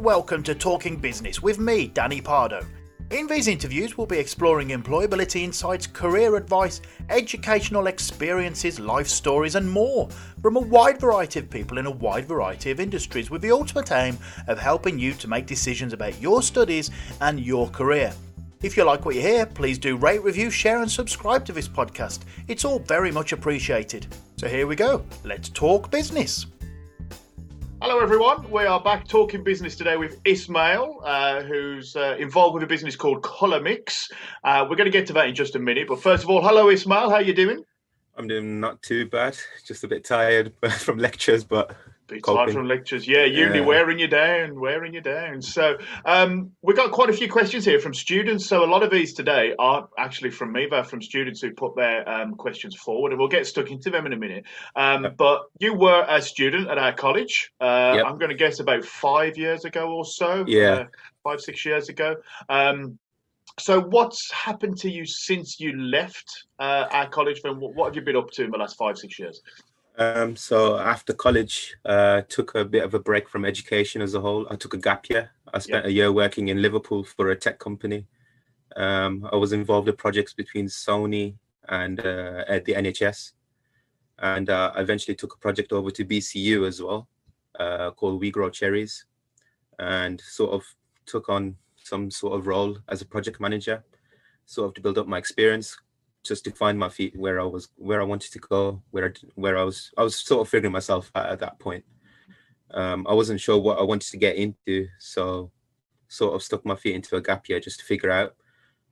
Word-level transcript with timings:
and 0.00 0.06
welcome 0.06 0.42
to 0.42 0.54
Talking 0.54 0.96
Business 0.96 1.42
with 1.42 1.58
me, 1.58 1.88
Danny 1.88 2.22
Pardo. 2.22 2.64
In 3.10 3.26
these 3.26 3.48
interviews, 3.48 3.98
we'll 3.98 4.06
be 4.06 4.18
exploring 4.18 4.68
employability 4.68 5.42
insights, 5.42 5.86
career 5.86 6.36
advice, 6.36 6.80
educational 7.10 7.86
experiences, 7.86 8.80
life 8.80 9.08
stories, 9.08 9.56
and 9.56 9.70
more 9.70 10.08
from 10.40 10.56
a 10.56 10.60
wide 10.60 10.98
variety 10.98 11.40
of 11.40 11.50
people 11.50 11.76
in 11.76 11.84
a 11.84 11.90
wide 11.90 12.26
variety 12.26 12.70
of 12.70 12.80
industries 12.80 13.30
with 13.30 13.42
the 13.42 13.52
ultimate 13.52 13.92
aim 13.92 14.16
of 14.46 14.58
helping 14.58 14.98
you 14.98 15.12
to 15.12 15.28
make 15.28 15.44
decisions 15.44 15.92
about 15.92 16.18
your 16.18 16.40
studies 16.40 16.90
and 17.20 17.38
your 17.38 17.68
career. 17.68 18.10
If 18.62 18.78
you 18.78 18.84
like 18.84 19.04
what 19.04 19.16
you 19.16 19.20
hear, 19.20 19.44
please 19.44 19.78
do 19.78 19.98
rate, 19.98 20.22
review, 20.22 20.50
share, 20.50 20.80
and 20.80 20.90
subscribe 20.90 21.44
to 21.44 21.52
this 21.52 21.68
podcast. 21.68 22.20
It's 22.48 22.64
all 22.64 22.78
very 22.78 23.12
much 23.12 23.32
appreciated. 23.32 24.06
So 24.38 24.48
here 24.48 24.66
we 24.66 24.76
go. 24.76 25.04
Let's 25.24 25.50
talk 25.50 25.90
business. 25.90 26.46
Hello, 27.82 27.98
everyone. 27.98 28.50
We 28.50 28.66
are 28.66 28.78
back 28.78 29.08
talking 29.08 29.42
business 29.42 29.74
today 29.74 29.96
with 29.96 30.20
Ismail, 30.26 31.00
uh, 31.02 31.40
who's 31.40 31.96
uh, 31.96 32.14
involved 32.18 32.52
with 32.52 32.62
a 32.62 32.66
business 32.66 32.94
called 32.94 33.22
Colormix. 33.22 34.10
Uh, 34.44 34.66
we're 34.68 34.76
going 34.76 34.84
to 34.84 34.90
get 34.90 35.06
to 35.06 35.14
that 35.14 35.28
in 35.28 35.34
just 35.34 35.56
a 35.56 35.58
minute. 35.58 35.88
But 35.88 36.02
first 36.02 36.22
of 36.22 36.28
all, 36.28 36.42
hello, 36.42 36.68
Ismail. 36.68 37.08
How 37.08 37.16
are 37.16 37.22
you 37.22 37.32
doing? 37.32 37.64
I'm 38.18 38.28
doing 38.28 38.60
not 38.60 38.82
too 38.82 39.06
bad. 39.06 39.38
Just 39.64 39.82
a 39.82 39.88
bit 39.88 40.04
tired 40.04 40.52
from 40.72 40.98
lectures, 40.98 41.42
but 41.42 41.74
bit 42.10 42.24
tired 42.24 42.52
from 42.52 42.66
lectures. 42.66 43.06
Yeah, 43.06 43.24
uni 43.24 43.58
yeah. 43.58 43.64
wearing 43.64 43.98
you 43.98 44.08
down, 44.08 44.58
wearing 44.58 44.94
you 44.94 45.00
down. 45.00 45.40
So 45.42 45.78
um, 46.04 46.50
we've 46.62 46.76
got 46.76 46.92
quite 46.92 47.10
a 47.10 47.12
few 47.12 47.30
questions 47.30 47.64
here 47.64 47.80
from 47.80 47.94
students. 47.94 48.46
So 48.46 48.64
a 48.64 48.66
lot 48.66 48.82
of 48.82 48.90
these 48.90 49.14
today 49.14 49.54
aren't 49.58 49.86
actually 49.98 50.30
from 50.30 50.52
me; 50.52 50.66
they're 50.70 50.84
from 50.84 51.02
students 51.02 51.40
who 51.40 51.52
put 51.52 51.76
their 51.76 52.08
um, 52.08 52.34
questions 52.34 52.76
forward, 52.76 53.12
and 53.12 53.18
we'll 53.18 53.28
get 53.28 53.46
stuck 53.46 53.70
into 53.70 53.90
them 53.90 54.06
in 54.06 54.12
a 54.12 54.16
minute. 54.16 54.44
Um, 54.76 55.04
yep. 55.04 55.16
But 55.16 55.42
you 55.58 55.74
were 55.74 56.04
a 56.08 56.20
student 56.20 56.68
at 56.68 56.78
our 56.78 56.92
college. 56.92 57.52
Uh, 57.60 57.94
yep. 57.96 58.06
I'm 58.06 58.18
going 58.18 58.30
to 58.30 58.36
guess 58.36 58.60
about 58.60 58.84
five 58.84 59.36
years 59.36 59.64
ago 59.64 59.90
or 59.90 60.04
so. 60.04 60.44
Yeah, 60.46 60.72
uh, 60.72 60.84
five 61.24 61.40
six 61.40 61.64
years 61.64 61.88
ago. 61.88 62.16
Um, 62.48 62.98
so 63.58 63.80
what's 63.80 64.30
happened 64.32 64.78
to 64.78 64.90
you 64.90 65.04
since 65.04 65.60
you 65.60 65.76
left 65.76 66.44
uh, 66.58 66.86
our 66.90 67.08
college? 67.08 67.42
Then 67.42 67.56
what 67.60 67.86
have 67.86 67.96
you 67.96 68.02
been 68.02 68.16
up 68.16 68.30
to 68.32 68.44
in 68.44 68.50
the 68.50 68.58
last 68.58 68.76
five 68.76 68.96
six 68.96 69.18
years? 69.18 69.42
Um, 70.00 70.34
so 70.34 70.78
after 70.78 71.12
college, 71.12 71.76
uh, 71.84 72.22
took 72.22 72.54
a 72.54 72.64
bit 72.64 72.84
of 72.84 72.94
a 72.94 72.98
break 72.98 73.28
from 73.28 73.44
education 73.44 74.00
as 74.00 74.14
a 74.14 74.20
whole. 74.20 74.46
I 74.50 74.56
took 74.56 74.72
a 74.72 74.78
gap 74.78 75.10
year. 75.10 75.30
I 75.52 75.58
spent 75.58 75.84
a 75.84 75.92
year 75.92 76.10
working 76.10 76.48
in 76.48 76.62
Liverpool 76.62 77.04
for 77.04 77.28
a 77.30 77.36
tech 77.36 77.58
company. 77.58 78.06
Um, 78.76 79.28
I 79.30 79.36
was 79.36 79.52
involved 79.52 79.90
in 79.90 79.96
projects 79.96 80.32
between 80.32 80.68
Sony 80.68 81.34
and 81.68 82.00
uh, 82.00 82.44
at 82.48 82.64
the 82.64 82.72
NHS, 82.72 83.32
and 84.20 84.48
uh, 84.48 84.72
I 84.74 84.80
eventually 84.80 85.14
took 85.14 85.34
a 85.34 85.38
project 85.38 85.70
over 85.70 85.90
to 85.90 86.04
BCU 86.06 86.66
as 86.66 86.80
well, 86.80 87.06
uh, 87.58 87.90
called 87.90 88.22
We 88.22 88.30
Grow 88.30 88.48
Cherries, 88.48 89.04
and 89.78 90.18
sort 90.22 90.52
of 90.52 90.64
took 91.04 91.28
on 91.28 91.56
some 91.76 92.10
sort 92.10 92.38
of 92.38 92.46
role 92.46 92.78
as 92.88 93.02
a 93.02 93.06
project 93.06 93.38
manager, 93.38 93.84
sort 94.46 94.68
of 94.68 94.74
to 94.76 94.80
build 94.80 94.96
up 94.96 95.08
my 95.08 95.18
experience, 95.18 95.76
just 96.22 96.44
to 96.44 96.50
find 96.50 96.78
my 96.78 96.88
feet 96.88 97.16
where 97.16 97.40
I 97.40 97.44
was 97.44 97.68
where 97.76 98.00
I 98.00 98.04
wanted 98.04 98.32
to 98.32 98.38
go, 98.38 98.82
where 98.90 99.06
I, 99.06 99.12
where 99.34 99.56
I 99.58 99.62
was 99.62 99.90
I 99.96 100.02
was 100.02 100.16
sort 100.16 100.42
of 100.42 100.48
figuring 100.48 100.72
myself 100.72 101.10
out 101.14 101.30
at 101.30 101.40
that 101.40 101.58
point. 101.58 101.84
Um, 102.72 103.06
I 103.08 103.14
wasn't 103.14 103.40
sure 103.40 103.58
what 103.58 103.78
I 103.78 103.82
wanted 103.82 104.10
to 104.10 104.16
get 104.16 104.36
into, 104.36 104.88
so 104.98 105.50
sort 106.08 106.34
of 106.34 106.42
stuck 106.42 106.64
my 106.64 106.76
feet 106.76 106.94
into 106.94 107.16
a 107.16 107.22
gap 107.22 107.48
year 107.48 107.60
just 107.60 107.80
to 107.80 107.84
figure 107.84 108.10
out. 108.10 108.34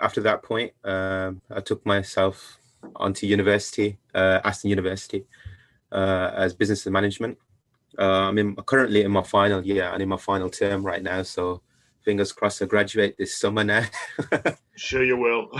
After 0.00 0.20
that 0.22 0.42
point, 0.42 0.72
um, 0.84 1.42
I 1.50 1.60
took 1.60 1.84
myself 1.84 2.58
onto 2.96 3.26
university, 3.26 3.98
uh, 4.14 4.40
Aston 4.44 4.70
University, 4.70 5.26
uh, 5.90 6.30
as 6.34 6.54
business 6.54 6.86
and 6.86 6.92
management. 6.92 7.36
Uh, 7.98 8.28
I'm 8.28 8.38
in, 8.38 8.54
currently 8.54 9.02
in 9.02 9.10
my 9.10 9.24
final 9.24 9.64
year 9.64 9.90
and 9.92 10.00
in 10.00 10.08
my 10.08 10.16
final 10.16 10.48
term 10.48 10.86
right 10.86 11.02
now, 11.02 11.22
so 11.22 11.62
fingers 12.04 12.32
crossed 12.32 12.62
I 12.62 12.66
graduate 12.66 13.16
this 13.18 13.36
summer 13.36 13.64
now. 13.64 13.84
sure 14.76 15.02
you 15.02 15.16
will. 15.16 15.50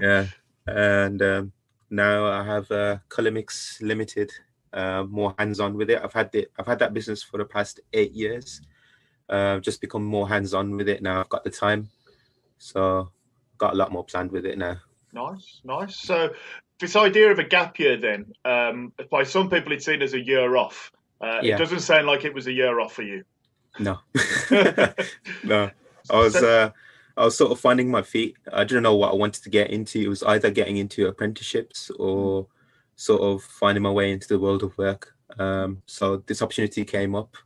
yeah 0.00 0.26
and 0.76 1.22
um, 1.22 1.52
now 1.90 2.26
I 2.26 2.44
have 2.44 2.70
uh, 2.70 2.98
Colormix 3.08 3.80
Limited. 3.80 4.30
Uh, 4.72 5.02
more 5.08 5.34
hands-on 5.38 5.74
with 5.74 5.88
it. 5.88 6.00
I've 6.04 6.12
had 6.12 6.30
the 6.30 6.46
I've 6.58 6.66
had 6.66 6.78
that 6.80 6.92
business 6.92 7.22
for 7.22 7.38
the 7.38 7.44
past 7.44 7.80
eight 7.94 8.12
years. 8.12 8.60
Uh, 9.28 9.60
just 9.60 9.80
become 9.80 10.04
more 10.04 10.28
hands-on 10.28 10.76
with 10.76 10.88
it 10.88 11.02
now. 11.02 11.20
I've 11.20 11.28
got 11.30 11.42
the 11.44 11.50
time, 11.50 11.88
so 12.58 13.10
got 13.56 13.72
a 13.72 13.76
lot 13.76 13.92
more 13.92 14.04
planned 14.04 14.30
with 14.30 14.44
it 14.44 14.58
now. 14.58 14.76
Nice, 15.12 15.60
nice. 15.64 15.96
So 15.96 16.30
this 16.78 16.96
idea 16.96 17.30
of 17.30 17.38
a 17.38 17.44
gap 17.44 17.78
year, 17.78 17.96
then, 17.96 18.32
um, 18.44 18.92
by 19.10 19.22
some 19.22 19.48
people 19.48 19.72
it's 19.72 19.86
seen 19.86 20.02
as 20.02 20.14
a 20.14 20.20
year 20.20 20.56
off. 20.56 20.92
Uh, 21.20 21.40
yeah. 21.42 21.54
It 21.54 21.58
doesn't 21.58 21.80
sound 21.80 22.06
like 22.06 22.24
it 22.24 22.34
was 22.34 22.46
a 22.46 22.52
year 22.52 22.78
off 22.78 22.92
for 22.92 23.02
you. 23.02 23.24
No, 23.78 23.98
no. 25.44 25.70
I 26.10 26.16
was. 26.18 26.36
Uh, 26.36 26.70
I 27.18 27.24
was 27.24 27.36
sort 27.36 27.50
of 27.50 27.58
finding 27.58 27.90
my 27.90 28.02
feet. 28.02 28.36
I 28.52 28.62
didn't 28.62 28.84
know 28.84 28.94
what 28.94 29.10
I 29.10 29.16
wanted 29.16 29.42
to 29.42 29.50
get 29.50 29.70
into. 29.70 29.98
It 30.00 30.08
was 30.08 30.22
either 30.22 30.50
getting 30.50 30.76
into 30.76 31.08
apprenticeships 31.08 31.90
or 31.98 32.46
sort 32.94 33.22
of 33.22 33.42
finding 33.42 33.82
my 33.82 33.90
way 33.90 34.12
into 34.12 34.28
the 34.28 34.38
world 34.38 34.62
of 34.62 34.78
work. 34.78 35.14
Um, 35.38 35.82
so 35.86 36.18
this 36.26 36.42
opportunity 36.42 36.84
came 36.84 37.16
up, 37.16 37.36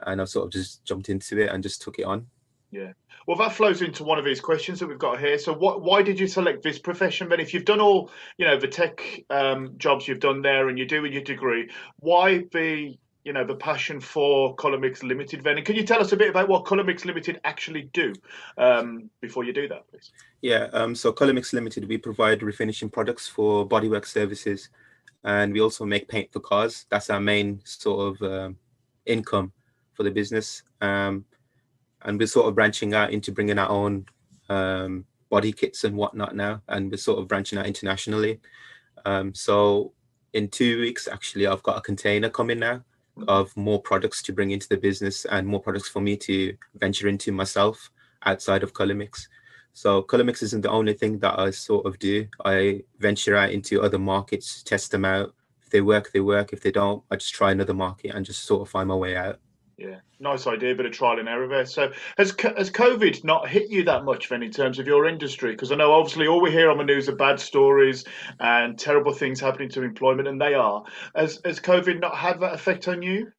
and 0.00 0.20
I 0.20 0.24
sort 0.24 0.46
of 0.46 0.52
just 0.52 0.84
jumped 0.84 1.08
into 1.08 1.40
it 1.40 1.50
and 1.50 1.62
just 1.62 1.82
took 1.82 2.00
it 2.00 2.04
on. 2.04 2.26
Yeah. 2.72 2.92
Well, 3.28 3.36
that 3.36 3.52
flows 3.52 3.82
into 3.82 4.02
one 4.02 4.18
of 4.18 4.24
these 4.24 4.40
questions 4.40 4.80
that 4.80 4.88
we've 4.88 4.98
got 4.98 5.20
here. 5.20 5.38
So, 5.38 5.52
what, 5.52 5.82
why 5.82 6.02
did 6.02 6.18
you 6.18 6.26
select 6.26 6.62
this 6.62 6.78
profession? 6.78 7.28
Then, 7.28 7.38
if 7.38 7.54
you've 7.54 7.64
done 7.64 7.80
all, 7.80 8.10
you 8.38 8.46
know, 8.46 8.58
the 8.58 8.66
tech 8.66 9.22
um, 9.30 9.74
jobs 9.76 10.08
you've 10.08 10.20
done 10.20 10.42
there, 10.42 10.68
and 10.68 10.76
you're 10.76 10.86
doing 10.86 11.12
your 11.12 11.22
degree, 11.22 11.70
why 12.00 12.42
be 12.50 12.98
you 13.24 13.32
know 13.32 13.44
the 13.44 13.54
passion 13.54 14.00
for 14.00 14.56
Colormix 14.56 15.02
Limited 15.02 15.44
then. 15.44 15.62
Can 15.64 15.76
you 15.76 15.84
tell 15.84 16.00
us 16.00 16.12
a 16.12 16.16
bit 16.16 16.30
about 16.30 16.48
what 16.48 16.64
Colormix 16.64 17.04
Limited 17.04 17.40
actually 17.44 17.82
do 17.92 18.12
um, 18.58 19.10
before 19.20 19.44
you 19.44 19.52
do 19.52 19.68
that, 19.68 19.88
please? 19.88 20.10
Yeah, 20.40 20.68
um, 20.72 20.94
so 20.94 21.12
Colormix 21.12 21.52
Limited, 21.52 21.88
we 21.88 21.98
provide 21.98 22.40
refinishing 22.40 22.92
products 22.92 23.28
for 23.28 23.68
bodywork 23.68 24.06
services, 24.06 24.70
and 25.24 25.52
we 25.52 25.60
also 25.60 25.84
make 25.84 26.08
paint 26.08 26.32
for 26.32 26.40
cars. 26.40 26.86
That's 26.90 27.10
our 27.10 27.20
main 27.20 27.60
sort 27.64 28.20
of 28.20 28.32
um, 28.32 28.56
income 29.06 29.52
for 29.94 30.02
the 30.02 30.10
business, 30.10 30.64
um, 30.80 31.24
and 32.02 32.18
we're 32.18 32.26
sort 32.26 32.48
of 32.48 32.56
branching 32.56 32.92
out 32.92 33.12
into 33.12 33.30
bringing 33.30 33.58
our 33.58 33.70
own 33.70 34.06
um, 34.48 35.04
body 35.30 35.52
kits 35.52 35.84
and 35.84 35.96
whatnot 35.96 36.34
now, 36.34 36.60
and 36.68 36.90
we're 36.90 36.96
sort 36.96 37.20
of 37.20 37.28
branching 37.28 37.58
out 37.58 37.66
internationally. 37.66 38.40
Um, 39.04 39.32
so 39.32 39.92
in 40.32 40.48
two 40.48 40.80
weeks, 40.80 41.06
actually, 41.06 41.46
I've 41.46 41.62
got 41.62 41.78
a 41.78 41.82
container 41.82 42.28
coming 42.28 42.58
now 42.58 42.82
of 43.28 43.56
more 43.56 43.80
products 43.80 44.22
to 44.22 44.32
bring 44.32 44.50
into 44.50 44.68
the 44.68 44.76
business 44.76 45.24
and 45.26 45.46
more 45.46 45.60
products 45.60 45.88
for 45.88 46.00
me 46.00 46.16
to 46.16 46.56
venture 46.76 47.08
into 47.08 47.32
myself 47.32 47.90
outside 48.24 48.62
of 48.62 48.72
Colormix. 48.72 49.26
So 49.74 50.02
Colormix 50.02 50.42
isn't 50.42 50.62
the 50.62 50.70
only 50.70 50.94
thing 50.94 51.18
that 51.20 51.38
I 51.38 51.50
sort 51.50 51.86
of 51.86 51.98
do. 51.98 52.26
I 52.44 52.82
venture 52.98 53.36
out 53.36 53.50
into 53.50 53.82
other 53.82 53.98
markets, 53.98 54.62
test 54.62 54.90
them 54.90 55.04
out. 55.04 55.34
If 55.62 55.70
they 55.70 55.80
work, 55.80 56.12
they 56.12 56.20
work. 56.20 56.52
If 56.52 56.62
they 56.62 56.70
don't, 56.72 57.02
I 57.10 57.16
just 57.16 57.34
try 57.34 57.52
another 57.52 57.74
market 57.74 58.14
and 58.14 58.24
just 58.24 58.44
sort 58.44 58.62
of 58.62 58.68
find 58.68 58.88
my 58.88 58.94
way 58.94 59.16
out. 59.16 59.38
Yeah, 59.78 60.00
nice 60.20 60.46
idea, 60.46 60.74
bit 60.74 60.86
of 60.86 60.92
trial 60.92 61.18
and 61.18 61.28
error 61.28 61.48
there. 61.48 61.66
So, 61.66 61.92
has 62.18 62.34
has 62.56 62.70
COVID 62.70 63.24
not 63.24 63.48
hit 63.48 63.70
you 63.70 63.84
that 63.84 64.04
much 64.04 64.28
then 64.28 64.42
in 64.42 64.50
terms 64.50 64.78
of 64.78 64.86
your 64.86 65.06
industry? 65.06 65.52
Because 65.52 65.72
I 65.72 65.76
know 65.76 65.92
obviously 65.92 66.26
all 66.26 66.42
we 66.42 66.50
hear 66.50 66.70
on 66.70 66.78
the 66.78 66.84
news 66.84 67.08
are 67.08 67.16
bad 67.16 67.40
stories 67.40 68.04
and 68.38 68.78
terrible 68.78 69.12
things 69.12 69.40
happening 69.40 69.70
to 69.70 69.82
employment, 69.82 70.28
and 70.28 70.40
they 70.40 70.54
are. 70.54 70.84
Has 71.16 71.40
has 71.44 71.58
COVID 71.58 72.00
not 72.00 72.16
had 72.16 72.40
that 72.40 72.54
effect 72.54 72.86
on 72.86 73.02
you? 73.02 73.32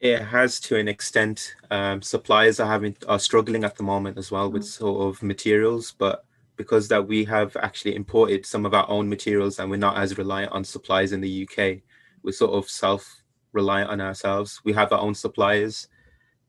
It 0.00 0.20
has 0.20 0.60
to 0.60 0.76
an 0.76 0.88
extent. 0.88 1.54
Um, 1.70 2.02
suppliers 2.02 2.60
are 2.60 2.68
having 2.68 2.96
are 3.08 3.18
struggling 3.18 3.64
at 3.64 3.76
the 3.76 3.82
moment 3.82 4.18
as 4.18 4.30
well 4.30 4.46
mm-hmm. 4.46 4.54
with 4.54 4.66
sort 4.66 5.08
of 5.08 5.22
materials, 5.22 5.94
but 5.96 6.24
because 6.56 6.88
that 6.88 7.08
we 7.08 7.24
have 7.24 7.56
actually 7.56 7.94
imported 7.94 8.44
some 8.44 8.66
of 8.66 8.74
our 8.74 8.88
own 8.90 9.08
materials 9.08 9.58
and 9.58 9.70
we're 9.70 9.76
not 9.76 9.96
as 9.96 10.18
reliant 10.18 10.52
on 10.52 10.64
supplies 10.64 11.12
in 11.12 11.20
the 11.20 11.48
UK, 11.48 11.78
we're 12.22 12.32
sort 12.32 12.52
of 12.52 12.68
self 12.68 13.21
reliant 13.52 13.90
on 13.90 14.00
ourselves. 14.00 14.60
We 14.64 14.72
have 14.72 14.92
our 14.92 15.00
own 15.00 15.14
suppliers 15.14 15.88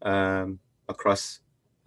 um, 0.02 0.60
across, 0.88 1.40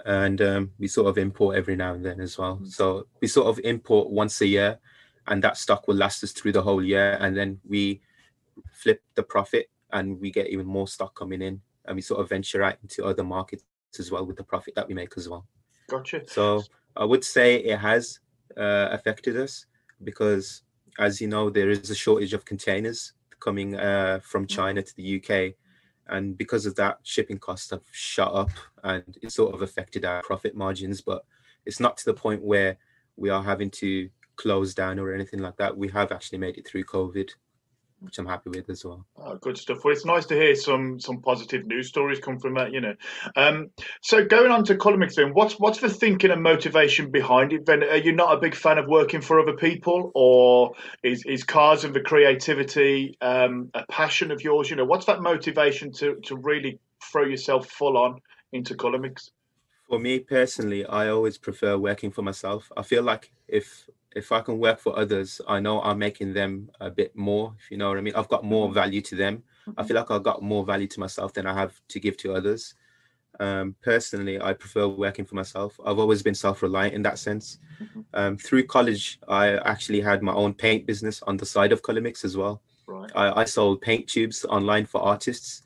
and 0.05 0.41
um, 0.41 0.71
we 0.79 0.89
sort 0.89 1.09
of 1.09 1.19
import 1.19 1.57
every 1.57 1.77
now 1.77 1.95
and 1.95 2.05
then 2.05 2.21
as 2.21 2.39
well. 2.39 2.57
Mm-hmm. 2.57 2.67
So 2.67 3.07
we 3.21 3.29
sort 3.29 3.49
of 3.49 3.59
import 3.65 4.11
once 4.11 4.41
a 4.41 4.47
year, 4.47 4.79
and 5.27 5.43
that 5.43 5.57
stock 5.57 5.89
will 5.89 5.97
last 5.97 6.23
us 6.23 6.33
through 6.33 6.53
the 6.53 6.63
whole 6.63 6.83
year. 6.83 7.19
And 7.21 7.37
then 7.37 7.61
we 7.69 8.01
flip 8.71 9.03
the 9.15 9.23
profit, 9.23 9.71
and 9.93 10.21
we 10.21 10.31
get 10.31 10.49
even 10.49 10.67
more 10.67 10.89
stock 10.89 11.15
coming 11.15 11.43
in, 11.43 11.61
and 11.87 11.97
we 11.97 12.03
sort 12.03 12.21
of 12.21 12.29
venture 12.29 12.63
out 12.63 12.77
into 12.83 13.05
other 13.05 13.25
markets 13.25 13.65
as 13.99 14.11
well 14.11 14.27
with 14.27 14.37
the 14.37 14.45
profit 14.45 14.75
that 14.75 14.87
we 14.87 14.95
make 14.95 15.13
as 15.17 15.29
well. 15.29 15.47
Gotcha. 15.89 16.23
So 16.27 16.63
I 16.97 17.05
would 17.05 17.25
say 17.25 17.57
it 17.57 17.79
has 17.79 18.21
uh, 18.57 18.89
affected 18.91 19.37
us 19.37 19.67
because, 20.05 20.63
as 20.99 21.21
you 21.21 21.29
know, 21.29 21.49
there 21.51 21.71
is 21.71 21.91
a 21.91 21.95
shortage 21.95 22.33
of 22.33 22.45
containers 22.45 23.13
coming 23.41 23.77
uh, 23.77 24.21
from 24.23 24.45
mm. 24.45 24.51
China 24.51 24.83
to 24.83 24.97
the 24.97 25.23
UK. 25.23 25.55
And 26.09 26.39
because 26.39 26.67
of 26.67 26.77
that, 26.77 26.99
shipping 27.03 27.39
costs 27.39 27.71
have 27.71 27.83
shot 27.91 28.35
up 28.35 28.51
and 28.85 29.19
it 29.23 29.33
sort 29.33 29.55
of 29.55 29.63
affected 29.63 30.05
our 30.05 30.23
profit 30.23 30.55
margins. 30.57 31.01
But 31.01 31.25
it's 31.65 31.81
not 31.81 31.97
to 31.99 32.05
the 32.05 32.15
point 32.15 32.43
where 32.43 32.79
we 33.17 33.31
are 33.31 33.43
having 33.43 33.71
to 33.71 34.09
close 34.37 34.75
down 34.75 34.99
or 34.99 35.13
anything 35.13 35.41
like 35.41 35.57
that. 35.57 35.77
We 35.77 35.89
have 35.89 36.13
actually 36.13 36.39
made 36.39 36.59
it 36.59 36.67
through 36.67 36.85
COVID. 36.85 37.31
Which 38.01 38.19
I'm 38.19 38.27
happy 38.27 38.51
with 38.51 38.69
as 38.69 38.85
well. 38.85 39.07
Oh, 39.17 39.37
good 39.37 39.57
stuff. 39.57 39.79
Well, 39.83 39.95
it's 39.95 40.05
nice 40.05 40.27
to 40.27 40.35
hear 40.35 40.55
some 40.55 41.01
some 41.01 41.23
positive 41.23 41.67
news 41.67 41.89
stories 41.89 42.21
come 42.21 42.39
from 42.39 42.55
that. 42.55 42.71
You 42.71 42.83
know, 42.83 42.95
um, 43.37 43.71
so 44.03 44.23
going 44.25 44.51
on 44.51 44.65
to 44.65 44.75
Colormix, 44.75 45.15
then, 45.15 45.33
what's 45.33 45.55
what's 45.55 45.81
the 45.81 45.89
thinking 45.89 46.31
and 46.31 46.43
motivation 46.43 47.11
behind 47.11 47.55
it? 47.55 47.65
Then, 47.65 47.83
are 47.83 47.97
you 47.97 48.13
not 48.13 48.37
a 48.37 48.41
big 48.41 48.55
fan 48.55 48.77
of 48.77 48.87
working 48.87 49.23
for 49.23 49.41
other 49.41 49.55
people, 49.55 50.13
or 50.15 50.73
is 51.03 51.25
is 51.27 51.43
cars 51.43 51.85
and 51.85 51.95
the 51.95 52.01
creativity 52.01 53.17
um, 53.23 53.71
a 53.73 53.85
passion 53.87 54.31
of 54.31 54.45
yours? 54.45 54.69
You 54.69 54.77
know, 54.77 54.85
what's 54.85 55.07
that 55.07 55.23
motivation 55.23 55.91
to 55.93 56.17
to 56.25 56.37
really 56.37 56.79
throw 57.03 57.25
yourself 57.25 57.67
full 57.67 57.97
on 57.97 58.21
into 58.53 58.75
Colormix? 58.75 59.31
For 59.89 59.99
me 59.99 60.19
personally, 60.19 60.85
I 60.85 61.09
always 61.09 61.39
prefer 61.39 61.79
working 61.79 62.11
for 62.11 62.23
myself. 62.23 62.71
I 62.77 62.83
feel 62.83 63.03
like 63.03 63.33
if 63.49 63.89
if 64.17 64.33
I 64.33 64.41
can 64.41 64.59
work 64.59 64.81
for 64.81 64.99
others, 64.99 65.41
I 65.47 65.61
know 65.61 65.83
I'm 65.83 65.99
making 65.99 66.33
them 66.33 66.71
a 66.81 66.91
bit 66.91 67.15
more, 67.15 67.55
if 67.59 67.71
you 67.71 67.77
know 67.77 67.89
what 67.91 67.99
I 67.99 68.01
mean. 68.01 68.15
I've 68.17 68.29
got 68.29 68.45
more 68.45 68.67
mm-hmm. 68.67 68.75
value 68.75 69.03
to 69.03 69.15
them. 69.15 69.43
I 69.67 69.71
mm-hmm. 69.71 69.87
feel 69.87 69.97
like 69.97 70.11
I've 70.11 70.23
got 70.23 70.43
more 70.43 70.65
value 70.65 70.87
to 70.89 71.01
myself 71.01 71.35
than 71.35 71.47
I 71.47 71.55
have 71.55 71.81
to 71.89 72.01
give 72.01 72.17
to 72.19 72.35
others. 72.35 72.75
Um, 73.39 73.77
personally, 73.83 74.41
I 74.41 74.55
prefer 74.55 74.89
working 74.89 75.27
for 75.27 75.35
myself. 75.35 75.79
I've 75.85 75.99
always 75.99 76.23
been 76.23 76.35
self-reliant 76.35 76.95
in 76.95 77.03
that 77.03 77.19
sense. 77.19 77.59
Mm-hmm. 77.83 78.01
Um, 78.15 78.37
through 78.39 78.65
college, 78.65 79.21
I 79.29 79.59
actually 79.59 80.01
had 80.01 80.23
my 80.23 80.33
own 80.33 80.55
paint 80.55 80.87
business 80.87 81.23
on 81.25 81.37
the 81.37 81.45
side 81.45 81.73
of 81.73 81.83
Colormix 81.83 82.25
as 82.25 82.37
well. 82.37 82.63
Right. 82.87 83.11
I, 83.15 83.43
I 83.43 83.45
sold 83.45 83.83
paint 83.83 84.09
tubes 84.09 84.47
online 84.47 84.87
for 84.87 85.03
artists, 85.03 85.63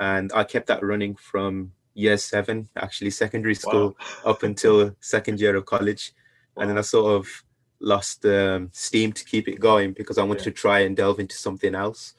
and 0.00 0.32
I 0.34 0.44
kept 0.44 0.66
that 0.68 0.82
running 0.82 1.14
from 1.16 1.72
year 1.92 2.16
seven, 2.16 2.70
actually 2.76 3.10
secondary 3.10 3.54
school, 3.54 3.88
wow. 4.24 4.30
up 4.32 4.42
until 4.44 4.96
second 5.00 5.40
year 5.40 5.54
of 5.56 5.66
college. 5.66 6.14
Wow. 6.54 6.62
And 6.62 6.70
then 6.70 6.78
I 6.78 6.82
sort 6.82 7.12
of 7.16 7.44
lost 7.82 8.24
um, 8.24 8.70
steam 8.72 9.12
to 9.12 9.24
keep 9.24 9.48
it 9.48 9.60
going 9.60 9.92
because 9.92 10.16
I 10.16 10.22
wanted 10.22 10.40
yeah. 10.40 10.44
to 10.44 10.50
try 10.52 10.80
and 10.80 10.96
delve 10.96 11.20
into 11.20 11.36
something 11.36 11.74
else 11.74 12.14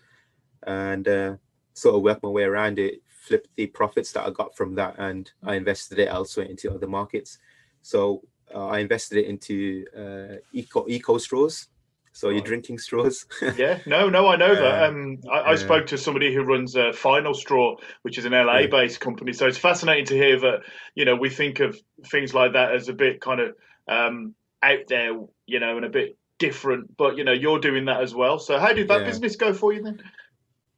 and 0.67 1.07
uh, 1.07 1.35
sort 1.73 1.95
of 1.95 2.01
work 2.01 2.21
my 2.21 2.29
way 2.29 2.43
around 2.43 2.79
it, 2.79 3.01
flip 3.07 3.47
the 3.55 3.67
profits 3.67 4.11
that 4.11 4.25
I 4.25 4.29
got 4.29 4.55
from 4.55 4.75
that, 4.75 4.95
and 4.97 5.31
I 5.43 5.55
invested 5.55 5.99
it 5.99 6.09
elsewhere 6.09 6.45
into 6.45 6.73
other 6.73 6.87
markets. 6.87 7.39
So 7.81 8.21
uh, 8.53 8.67
I 8.67 8.79
invested 8.79 9.19
it 9.19 9.25
into 9.25 9.85
uh, 9.97 10.37
eco 10.51 10.85
eco 10.87 11.17
straws. 11.17 11.67
So 12.15 12.29
you're 12.29 12.41
drinking 12.41 12.77
straws? 12.77 13.25
yeah, 13.57 13.79
no, 13.87 14.07
no, 14.07 14.27
I 14.27 14.35
know 14.35 14.53
that. 14.53 14.83
Um, 14.83 15.17
I, 15.31 15.53
I 15.53 15.55
spoke 15.55 15.87
to 15.87 15.97
somebody 15.97 16.31
who 16.31 16.43
runs 16.43 16.75
a 16.75 16.93
Final 16.93 17.33
Straw, 17.33 17.75
which 18.03 18.19
is 18.19 18.25
an 18.25 18.33
LA-based 18.33 18.99
company. 18.99 19.33
So 19.33 19.47
it's 19.47 19.57
fascinating 19.57 20.05
to 20.05 20.15
hear 20.15 20.39
that. 20.41 20.59
You 20.93 21.05
know, 21.05 21.15
we 21.15 21.31
think 21.31 21.59
of 21.59 21.75
things 22.05 22.35
like 22.35 22.53
that 22.53 22.75
as 22.75 22.87
a 22.87 22.93
bit 22.93 23.19
kind 23.19 23.39
of 23.39 23.55
um, 23.87 24.35
out 24.63 24.87
there, 24.87 25.19
you 25.45 25.59
know, 25.59 25.77
and 25.77 25.85
a 25.85 25.89
bit 25.89 26.17
different. 26.39 26.95
But 26.97 27.17
you 27.17 27.23
know, 27.23 27.31
you're 27.31 27.59
doing 27.59 27.85
that 27.85 28.01
as 28.01 28.15
well. 28.15 28.39
So 28.39 28.59
how 28.59 28.73
did 28.73 28.87
that 28.87 29.01
yeah. 29.01 29.07
business 29.07 29.35
go 29.35 29.53
for 29.53 29.73
you 29.73 29.83
then? 29.83 30.01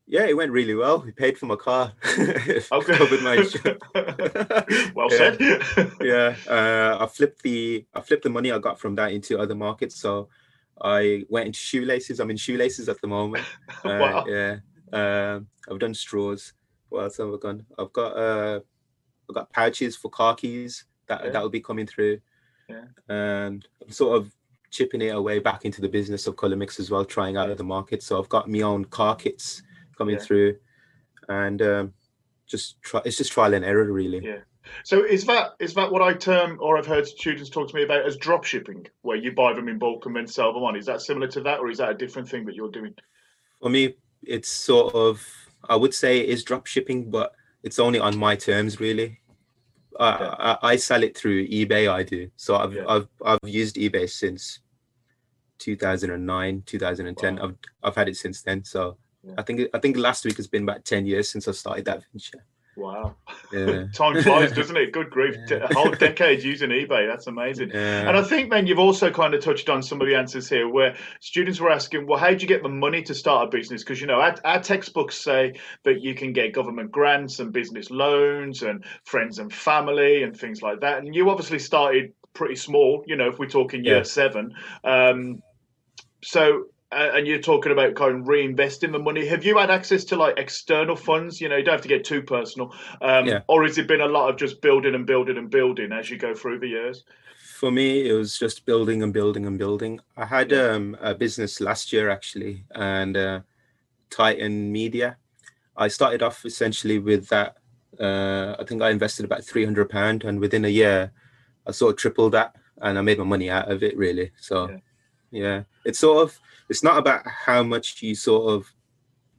Yeah, 0.07 0.25
it 0.25 0.37
went 0.37 0.51
really 0.51 0.75
well. 0.75 0.99
We 0.99 1.11
paid 1.11 1.37
for 1.37 1.47
my 1.47 1.55
car. 1.55 1.91
okay. 2.05 2.61
Covered 2.69 3.23
my 3.23 3.37
well 4.95 5.09
said. 5.09 5.39
yeah, 6.01 6.35
uh, 6.47 6.97
I 6.99 7.07
flipped 7.07 7.41
the 7.41 7.85
I 7.93 8.01
flipped 8.01 8.23
the 8.23 8.29
money 8.29 8.51
I 8.51 8.59
got 8.59 8.79
from 8.79 8.95
that 8.95 9.11
into 9.13 9.39
other 9.39 9.55
markets. 9.55 9.95
So 9.95 10.29
I 10.79 11.23
went 11.29 11.47
into 11.47 11.59
shoelaces. 11.59 12.19
I'm 12.19 12.29
in 12.29 12.37
shoelaces 12.37 12.87
at 12.87 13.01
the 13.01 13.07
moment. 13.07 13.45
Uh, 13.83 13.97
wow. 13.99 14.25
Yeah. 14.27 14.57
Um, 14.93 15.47
I've 15.69 15.79
done 15.79 15.95
straws. 15.95 16.53
What 16.89 17.03
else 17.03 17.17
have 17.17 17.29
I 17.29 17.37
done? 17.41 17.65
I've 17.79 17.91
got 17.91 18.15
uh, 18.15 18.59
I've 19.27 19.35
got 19.35 19.51
pouches 19.51 19.95
for 19.95 20.09
car 20.09 20.35
keys 20.35 20.85
that 21.07 21.25
yeah. 21.25 21.31
that 21.31 21.41
will 21.41 21.49
be 21.49 21.61
coming 21.61 21.87
through. 21.87 22.19
Yeah. 22.69 22.85
And 23.09 23.67
I'm 23.81 23.91
sort 23.91 24.17
of 24.17 24.33
chipping 24.71 25.01
it 25.01 25.15
away 25.15 25.39
back 25.39 25.65
into 25.65 25.81
the 25.81 25.89
business 25.89 26.27
of 26.27 26.35
Colormix 26.35 26.79
as 26.79 26.91
well, 26.91 27.05
trying 27.05 27.37
out 27.37 27.49
other 27.49 27.63
markets. 27.63 28.05
So 28.05 28.19
I've 28.19 28.29
got 28.29 28.49
my 28.49 28.61
own 28.61 28.85
car 28.85 29.15
kits 29.15 29.63
coming 29.97 30.15
yeah. 30.15 30.21
through, 30.21 30.57
and 31.29 31.61
um, 31.61 31.93
just 32.47 32.81
try. 32.81 33.01
It's 33.05 33.17
just 33.17 33.31
trial 33.31 33.53
and 33.53 33.65
error, 33.65 33.91
really. 33.91 34.25
Yeah. 34.25 34.39
So 34.83 35.03
is 35.03 35.25
that 35.25 35.51
is 35.59 35.73
that 35.75 35.91
what 35.91 36.01
I 36.01 36.13
term, 36.13 36.57
or 36.59 36.77
I've 36.77 36.87
heard 36.87 37.07
students 37.07 37.49
talk 37.49 37.69
to 37.69 37.75
me 37.75 37.83
about 37.83 38.05
as 38.05 38.17
drop 38.17 38.43
shipping, 38.43 38.87
where 39.03 39.17
you 39.17 39.31
buy 39.31 39.53
them 39.53 39.67
in 39.67 39.77
bulk 39.77 40.05
and 40.05 40.15
then 40.15 40.27
sell 40.27 40.53
them 40.53 40.63
on? 40.63 40.75
Is 40.75 40.87
that 40.87 41.01
similar 41.01 41.27
to 41.27 41.41
that, 41.41 41.59
or 41.59 41.69
is 41.69 41.77
that 41.77 41.91
a 41.91 41.93
different 41.93 42.27
thing 42.27 42.45
that 42.45 42.55
you're 42.55 42.71
doing? 42.71 42.95
For 43.61 43.69
me, 43.69 43.95
it's 44.23 44.49
sort 44.49 44.93
of 44.93 45.25
I 45.69 45.75
would 45.75 45.93
say 45.93 46.19
it 46.19 46.29
is 46.29 46.43
drop 46.43 46.67
shipping, 46.67 47.09
but 47.09 47.33
it's 47.63 47.79
only 47.79 47.99
on 47.99 48.17
my 48.17 48.35
terms, 48.35 48.79
really. 48.79 49.19
I, 49.99 50.57
I, 50.61 50.75
sell 50.75 51.03
it 51.03 51.17
through 51.17 51.47
eBay. 51.47 51.91
I 51.91 52.03
do. 52.03 52.29
So 52.35 52.55
I've 52.55 52.73
yeah. 52.73 52.85
I've 52.87 53.07
I've 53.25 53.39
used 53.43 53.75
eBay 53.77 54.09
since 54.09 54.59
2009, 55.59 56.63
2010. 56.65 57.35
Wow. 57.35 57.43
I've 57.43 57.55
I've 57.83 57.95
had 57.95 58.09
it 58.09 58.17
since 58.17 58.41
then. 58.41 58.63
So 58.63 58.97
yeah. 59.23 59.33
I 59.37 59.41
think 59.41 59.69
I 59.73 59.79
think 59.79 59.97
last 59.97 60.25
week 60.25 60.37
has 60.37 60.47
been 60.47 60.63
about 60.63 60.85
10 60.85 61.05
years 61.05 61.29
since 61.29 61.47
I 61.47 61.51
started 61.51 61.85
that 61.85 62.03
venture. 62.11 62.45
Wow. 62.77 63.15
Yeah. 63.53 63.85
Time 63.93 64.21
flies, 64.21 64.51
doesn't 64.55 64.75
it? 64.75 64.91
Good 64.91 65.09
grief. 65.09 65.35
Yeah. 65.47 65.67
A 65.69 65.73
whole 65.73 65.91
decade 65.91 66.43
using 66.43 66.69
eBay. 66.69 67.07
That's 67.09 67.27
amazing. 67.27 67.71
Yeah. 67.73 68.07
And 68.07 68.17
I 68.17 68.23
think, 68.23 68.49
man, 68.49 68.67
you've 68.67 68.79
also 68.79 69.09
kind 69.11 69.33
of 69.33 69.41
touched 69.43 69.69
on 69.69 69.81
some 69.81 70.01
of 70.01 70.07
the 70.07 70.15
answers 70.15 70.49
here 70.49 70.67
where 70.67 70.95
students 71.21 71.59
were 71.59 71.71
asking, 71.71 72.07
well, 72.07 72.19
how 72.19 72.31
do 72.31 72.37
you 72.37 72.47
get 72.47 72.63
the 72.63 72.69
money 72.69 73.01
to 73.03 73.13
start 73.13 73.47
a 73.47 73.49
business? 73.49 73.83
Because, 73.83 74.01
you 74.01 74.07
know, 74.07 74.19
our, 74.19 74.35
our, 74.43 74.61
textbooks 74.61 75.17
say 75.17 75.53
that 75.83 76.01
you 76.01 76.15
can 76.15 76.33
get 76.33 76.53
government 76.53 76.91
grants 76.91 77.39
and 77.39 77.53
business 77.53 77.89
loans 77.91 78.63
and 78.63 78.83
friends 79.03 79.39
and 79.39 79.53
family 79.53 80.23
and 80.23 80.35
things 80.35 80.61
like 80.61 80.81
that. 80.81 80.97
And 80.97 81.15
you 81.15 81.29
obviously 81.29 81.59
started 81.59 82.13
pretty 82.33 82.55
small, 82.55 83.03
you 83.07 83.15
know, 83.15 83.29
if 83.29 83.39
we're 83.39 83.47
talking 83.47 83.85
year 83.85 84.03
seven. 84.03 84.53
Um, 84.83 85.41
so 86.23 86.65
and 86.91 87.27
you're 87.27 87.39
talking 87.39 87.71
about 87.71 87.95
kind 87.95 88.21
of 88.21 88.27
reinvesting 88.27 88.91
the 88.91 88.99
money. 88.99 89.25
Have 89.25 89.43
you 89.43 89.57
had 89.57 89.71
access 89.71 90.03
to 90.05 90.15
like 90.15 90.37
external 90.37 90.95
funds? 90.95 91.41
You 91.41 91.49
know, 91.49 91.57
you 91.57 91.63
don't 91.63 91.73
have 91.73 91.81
to 91.81 91.87
get 91.87 92.03
too 92.03 92.21
personal. 92.21 92.73
Um, 93.01 93.25
yeah. 93.25 93.39
Or 93.47 93.63
has 93.63 93.77
it 93.77 93.87
been 93.87 94.01
a 94.01 94.07
lot 94.07 94.29
of 94.29 94.37
just 94.37 94.61
building 94.61 94.95
and 94.95 95.05
building 95.05 95.37
and 95.37 95.49
building 95.49 95.91
as 95.91 96.09
you 96.09 96.17
go 96.17 96.33
through 96.33 96.59
the 96.59 96.67
years? 96.67 97.03
For 97.55 97.71
me, 97.71 98.07
it 98.07 98.13
was 98.13 98.37
just 98.37 98.65
building 98.65 99.01
and 99.01 99.13
building 99.13 99.45
and 99.45 99.57
building. 99.57 99.99
I 100.17 100.25
had 100.25 100.53
um, 100.53 100.97
a 101.01 101.15
business 101.15 101.61
last 101.61 101.91
year 101.93 102.09
actually, 102.09 102.65
and 102.71 103.15
uh, 103.15 103.39
Titan 104.09 104.71
Media. 104.71 105.17
I 105.77 105.87
started 105.87 106.21
off 106.21 106.45
essentially 106.45 106.99
with 106.99 107.27
that. 107.29 107.57
Uh, 107.99 108.55
I 108.59 108.65
think 108.65 108.81
I 108.81 108.89
invested 108.89 109.25
about 109.25 109.43
three 109.43 109.63
hundred 109.63 109.89
pound, 109.89 110.23
and 110.25 110.39
within 110.39 110.65
a 110.65 110.69
year, 110.69 111.11
I 111.65 111.71
sort 111.71 111.93
of 111.93 111.97
tripled 111.97 112.33
that, 112.33 112.55
and 112.81 112.97
I 112.97 113.01
made 113.01 113.17
my 113.17 113.23
money 113.23 113.49
out 113.49 113.71
of 113.71 113.83
it 113.83 113.97
really. 113.97 114.31
So, 114.37 114.69
yeah, 114.69 114.77
yeah. 115.31 115.63
it's 115.85 115.99
sort 115.99 116.23
of 116.23 116.39
it's 116.69 116.83
not 116.83 116.97
about 116.97 117.27
how 117.27 117.63
much 117.63 118.01
you 118.01 118.15
sort 118.15 118.51
of 118.53 118.73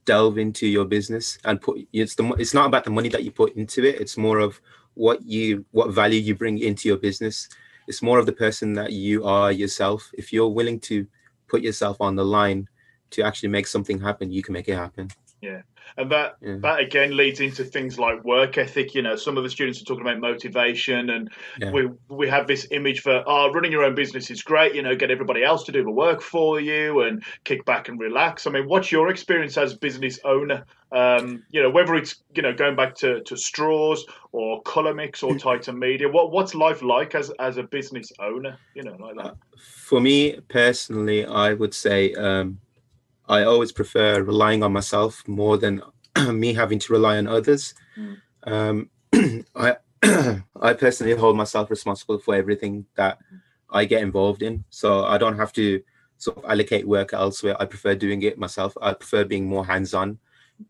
delve 0.04 0.38
into 0.38 0.66
your 0.66 0.84
business 0.84 1.38
and 1.44 1.60
put 1.60 1.80
it's 1.92 2.14
the 2.14 2.24
it's 2.38 2.54
not 2.54 2.66
about 2.66 2.84
the 2.84 2.90
money 2.90 3.08
that 3.08 3.24
you 3.24 3.30
put 3.30 3.56
into 3.56 3.84
it. 3.84 4.00
It's 4.00 4.16
more 4.16 4.38
of 4.38 4.60
what 4.94 5.22
you 5.22 5.64
what 5.72 5.90
value 5.90 6.20
you 6.20 6.34
bring 6.34 6.58
into 6.58 6.88
your 6.88 6.98
business. 6.98 7.48
It's 7.88 8.02
more 8.02 8.18
of 8.18 8.26
the 8.26 8.32
person 8.32 8.72
that 8.74 8.92
you 8.92 9.24
are 9.24 9.52
yourself. 9.52 10.10
If 10.14 10.32
you're 10.32 10.48
willing 10.48 10.80
to 10.80 11.06
put 11.48 11.62
yourself 11.62 12.00
on 12.00 12.16
the 12.16 12.24
line 12.24 12.68
to 13.10 13.22
actually 13.22 13.48
make 13.48 13.66
something 13.66 14.00
happen 14.00 14.30
you 14.30 14.42
can 14.42 14.52
make 14.52 14.68
it 14.68 14.74
happen 14.74 15.08
yeah. 15.40 15.62
And 15.96 16.10
that 16.10 16.36
yeah. 16.40 16.56
that 16.60 16.80
again 16.80 17.16
leads 17.16 17.40
into 17.40 17.62
things 17.62 17.98
like 17.98 18.24
work 18.24 18.58
ethic. 18.58 18.94
You 18.94 19.02
know 19.02 19.16
some 19.16 19.36
of 19.36 19.44
the 19.44 19.50
students 19.50 19.80
are 19.80 19.84
talking 19.84 20.02
about 20.02 20.18
motivation 20.18 21.10
and 21.10 21.30
yeah. 21.58 21.70
we 21.70 21.88
we 22.08 22.28
have 22.28 22.46
this 22.46 22.66
image 22.70 23.00
for 23.00 23.22
oh 23.26 23.52
running 23.52 23.70
your 23.70 23.84
own 23.84 23.94
business 23.94 24.30
is 24.30 24.42
great 24.42 24.74
you 24.74 24.82
know 24.82 24.96
get 24.96 25.10
everybody 25.10 25.44
else 25.44 25.64
to 25.64 25.72
do 25.72 25.84
the 25.84 25.90
work 25.90 26.20
for 26.20 26.60
you 26.60 27.02
and 27.02 27.22
kick 27.44 27.64
back 27.64 27.88
and 27.88 28.00
relax. 28.00 28.46
I 28.46 28.50
mean 28.50 28.66
what's 28.66 28.90
your 28.90 29.10
experience 29.10 29.56
as 29.56 29.74
business 29.74 30.18
owner? 30.24 30.64
Um, 30.92 31.44
you 31.50 31.62
know 31.62 31.70
whether 31.70 31.94
it's 31.94 32.16
you 32.34 32.42
know 32.42 32.52
going 32.52 32.74
back 32.74 32.94
to, 32.96 33.22
to 33.22 33.36
straws 33.36 34.04
or 34.32 34.62
Colormix 34.62 35.22
or 35.22 35.36
titan 35.36 35.78
media 35.78 36.08
what 36.08 36.32
what's 36.32 36.54
life 36.54 36.82
like 36.82 37.14
as 37.14 37.30
as 37.38 37.58
a 37.58 37.62
business 37.62 38.10
owner? 38.20 38.58
You 38.74 38.82
know 38.82 38.96
like 38.98 39.16
that. 39.16 39.36
For 39.58 40.00
me 40.00 40.40
personally 40.48 41.24
i 41.24 41.52
would 41.52 41.72
say 41.72 42.12
um, 42.14 42.58
I 43.28 43.42
always 43.42 43.72
prefer 43.72 44.22
relying 44.22 44.62
on 44.62 44.72
myself 44.72 45.26
more 45.26 45.58
than 45.58 45.82
me 46.32 46.54
having 46.54 46.78
to 46.80 46.92
rely 46.92 47.18
on 47.18 47.26
others. 47.26 47.74
Mm. 47.96 48.16
Um, 48.44 48.90
I 49.54 49.76
I 50.60 50.74
personally 50.74 51.14
hold 51.14 51.36
myself 51.36 51.70
responsible 51.70 52.18
for 52.18 52.34
everything 52.34 52.86
that 52.96 53.18
I 53.70 53.84
get 53.84 54.02
involved 54.02 54.42
in, 54.42 54.64
so 54.70 55.04
I 55.04 55.18
don't 55.18 55.36
have 55.36 55.52
to 55.54 55.82
sort 56.18 56.38
of 56.38 56.44
allocate 56.44 56.86
work 56.86 57.12
elsewhere. 57.12 57.56
I 57.60 57.64
prefer 57.64 57.94
doing 57.94 58.22
it 58.22 58.38
myself. 58.38 58.76
I 58.80 58.92
prefer 58.92 59.24
being 59.24 59.46
more 59.46 59.66
hands-on 59.66 60.18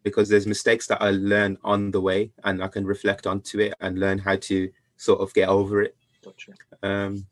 because 0.03 0.29
there's 0.29 0.47
mistakes 0.47 0.87
that 0.89 1.03
I 1.03 1.11
learn 1.11 1.59
on 1.63 1.91
the 1.91 2.01
way, 2.01 2.33
and 2.45 2.63
I 2.63 2.69
can 2.69 2.87
reflect 2.87 3.27
onto 3.27 3.61
it 3.61 3.75
and 3.81 3.99
learn 3.99 4.19
how 4.19 4.37
to 4.37 4.71
sort 4.97 5.21
of 5.21 5.35
get 5.35 5.49
over 5.49 5.83
it. 5.83 5.97
Gotcha. 6.25 6.53
Um, 6.83 7.27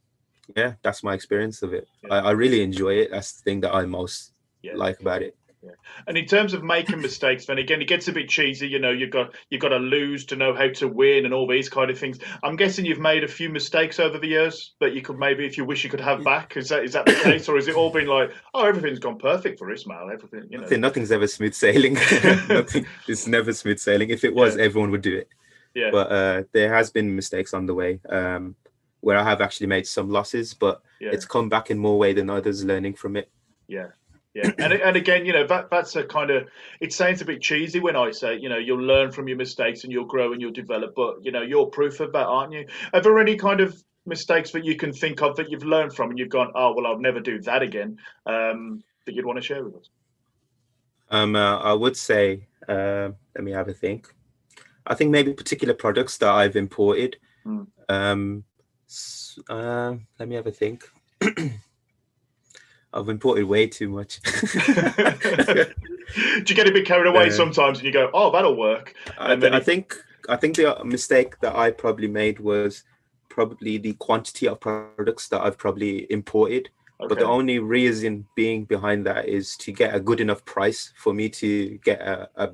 yeah, 0.54 0.75
that's 0.83 1.02
my 1.02 1.14
experience 1.14 1.62
of 1.62 1.73
it. 1.73 1.88
Yeah. 2.02 2.14
I, 2.14 2.19
I 2.19 2.31
really 2.33 2.62
enjoy 2.62 2.95
it. 2.95 3.11
That's 3.11 3.33
the 3.33 3.43
thing 3.43 3.61
that 3.61 3.75
I 3.75 3.87
most 3.87 4.34
yeah. 4.64 4.73
like 4.76 5.00
about 5.00 5.23
it. 5.23 5.37
Yeah. 5.62 5.71
And 6.06 6.18
in 6.18 6.26
terms 6.26 6.52
of 6.52 6.62
making 6.62 7.00
mistakes, 7.00 7.47
then 7.47 7.56
again, 7.56 7.80
it 7.80 7.88
gets 7.88 8.06
a 8.09 8.12
bit 8.12 8.28
cheesy. 8.28 8.68
You 8.68 8.78
know, 8.78 8.90
you've 8.90 9.11
got 9.11 9.35
you've 9.49 9.62
got 9.62 9.71
to 9.71 9.78
lose 9.78 10.26
to 10.26 10.37
know 10.37 10.54
how 10.54 10.68
to 10.68 10.88
win, 10.88 11.25
and 11.25 11.33
all 11.33 11.47
these 11.47 11.71
kind 11.71 11.90
of 11.90 11.99
things. 11.99 12.18
I'm 12.42 12.56
guessing 12.56 12.85
you've 12.85 12.99
made 12.99 13.25
a 13.25 13.28
few 13.28 13.49
mistakes 13.49 13.99
over 13.99 14.18
the 14.18 14.26
years 14.26 14.75
that 14.80 14.92
you 14.92 15.00
could 15.00 15.18
maybe, 15.18 15.47
if 15.47 15.56
you 15.56 15.64
wish, 15.64 15.83
you 15.83 15.88
could 15.88 16.02
have 16.02 16.23
back. 16.23 16.59
Is 16.59 16.68
that 16.68 16.85
is 16.85 16.92
that 16.92 17.06
the 17.06 17.14
case, 17.14 17.49
or 17.49 17.56
is 17.56 17.66
it 17.66 17.76
all 17.76 17.90
been 17.90 18.06
like, 18.06 18.30
oh, 18.52 18.66
everything's 18.66 18.99
gone 18.99 19.18
perfect 19.18 19.59
for 19.59 19.73
Ismail? 19.73 20.11
Everything, 20.12 20.49
you 20.50 20.59
know, 20.59 20.64
Nothing, 20.64 20.80
nothing's 20.83 21.12
ever 21.12 21.26
smooth 21.26 21.54
sailing. 21.54 21.94
Nothing, 22.49 22.87
it's 23.09 23.26
never 23.26 23.54
smooth 23.54 23.78
sailing. 23.78 24.11
If 24.11 24.25
it 24.25 24.35
was, 24.35 24.56
Yeah. 24.56 24.64
everyone 24.64 24.90
would 24.90 25.02
do 25.02 25.16
it. 25.16 25.28
yeah, 25.75 25.88
But 25.90 26.12
uh, 26.12 26.42
there 26.52 26.75
has 26.75 26.90
been 26.90 27.16
mistakes 27.16 27.54
on 27.54 27.64
the 27.64 27.75
way 27.75 28.00
um, 28.11 28.54
where 29.00 29.16
I 29.16 29.25
have 29.25 29.40
actually 29.40 29.68
made 29.68 29.87
some 29.87 30.11
losses, 30.11 30.52
but 30.52 30.83
yeah. 31.00 31.11
it's 31.12 31.25
come 31.25 31.49
back 31.49 31.71
in 31.71 31.78
more 31.78 31.99
way 31.99 32.12
than 32.12 32.28
others, 32.28 32.64
learning 32.64 32.94
from 32.94 33.16
it. 33.16 33.30
Yeah, 33.66 33.88
yeah, 34.35 34.50
and 34.59 34.73
and 34.73 34.97
again, 34.97 35.25
you 35.25 35.33
know, 35.33 35.47
that 35.47 35.71
that's 35.71 35.95
a 35.95 36.03
kind 36.03 36.31
of. 36.31 36.49
It 36.81 36.93
sounds 36.93 37.23
a 37.23 37.25
bit 37.25 37.41
cheesy 37.41 37.79
when 37.79 37.95
I 37.95 38.11
say, 38.11 38.37
you 38.37 38.49
know, 38.49 38.59
you'll 38.59 38.83
learn 38.83 39.12
from 39.12 39.29
your 39.29 39.37
mistakes 39.37 39.85
and 39.85 39.93
you'll 39.93 40.07
grow 40.07 40.33
and 40.33 40.41
you'll 40.41 40.53
develop. 40.53 40.95
But 40.97 41.25
you 41.25 41.31
know, 41.31 41.43
you're 41.43 41.67
proof 41.67 42.00
of 42.00 42.12
that, 42.12 42.26
aren't 42.26 42.53
you? 42.53 42.67
Are 42.93 43.00
there 43.00 43.19
any 43.19 43.37
kind 43.37 43.61
of 43.61 43.81
mistakes 44.07 44.50
that 44.50 44.64
you 44.64 44.76
can 44.76 44.93
think 44.93 45.23
of 45.23 45.37
that 45.37 45.50
you've 45.50 45.64
learned 45.64 45.95
from 45.95 46.11
and 46.11 46.19
you've 46.19 46.29
gone, 46.31 46.50
oh 46.55 46.75
well, 46.75 46.87
I'll 46.87 46.99
never 46.99 47.21
do 47.21 47.41
that 47.43 47.62
again? 47.62 47.97
Um, 48.26 48.83
that 49.07 49.14
you'd 49.14 49.26
want 49.26 49.38
to 49.38 49.43
share 49.43 49.64
with 49.64 49.76
us? 49.76 49.88
Um, 51.11 51.37
uh, 51.37 51.59
I 51.59 51.73
would 51.73 51.97
say, 51.97 52.47
uh, 52.69 53.11
let 53.35 53.45
me 53.45 53.53
have 53.53 53.69
a 53.69 53.75
think. 53.75 54.12
I 54.87 54.95
think 54.95 55.11
maybe 55.11 55.33
particular 55.33 55.75
products 55.75 56.19
that 56.19 56.31
I've 56.31 56.57
imported. 56.57 57.17
Hmm. 57.45 57.62
Um, 57.88 58.45
uh, 59.49 59.95
let 60.19 60.29
me 60.29 60.35
have 60.35 60.47
a 60.47 60.53
think. 60.53 60.88
I've 62.95 63.09
imported 63.09 63.45
way 63.45 63.67
too 63.67 63.89
much. 63.89 64.21
do 64.23 65.65
you 66.47 66.55
get 66.55 66.69
a 66.69 66.73
bit 66.73 66.87
carried 66.87 67.09
away 67.09 67.27
Yeah. 67.27 67.33
sometimes 67.33 67.79
and 67.79 67.87
you 67.87 67.93
go, 67.93 68.09
oh, 68.15 68.31
that'll 68.31 68.57
work? 68.57 68.95
I, 69.19 69.29
th- 69.29 69.41
then 69.41 69.55
I 69.55 69.59
it- 69.59 69.65
think 69.65 69.97
I 70.29 70.37
think 70.37 70.57
the 70.57 70.81
mistake 70.85 71.39
that 71.41 71.55
I 71.55 71.71
probably 71.71 72.09
made 72.09 72.41
was 72.41 72.85
probably 73.29 73.77
the 73.79 73.93
quantity 73.95 74.49
of 74.49 74.61
products 74.61 75.29
that 75.29 75.43
I've 75.43 75.59
probably 75.59 76.11
imported. 76.11 76.71
But 77.07 77.19
the 77.19 77.27
only 77.27 77.59
reason 77.59 78.25
being 78.35 78.65
behind 78.65 79.05
that 79.05 79.29
is 79.29 79.57
to 79.59 79.73
get 79.73 79.95
a 79.95 80.01
good 80.01 80.21
enough 80.21 80.43
price 80.47 80.93
for 80.97 81.13
me 81.13 81.29
to 81.31 81.77
get 81.85 82.01
a, 82.01 82.31
a, 82.37 82.51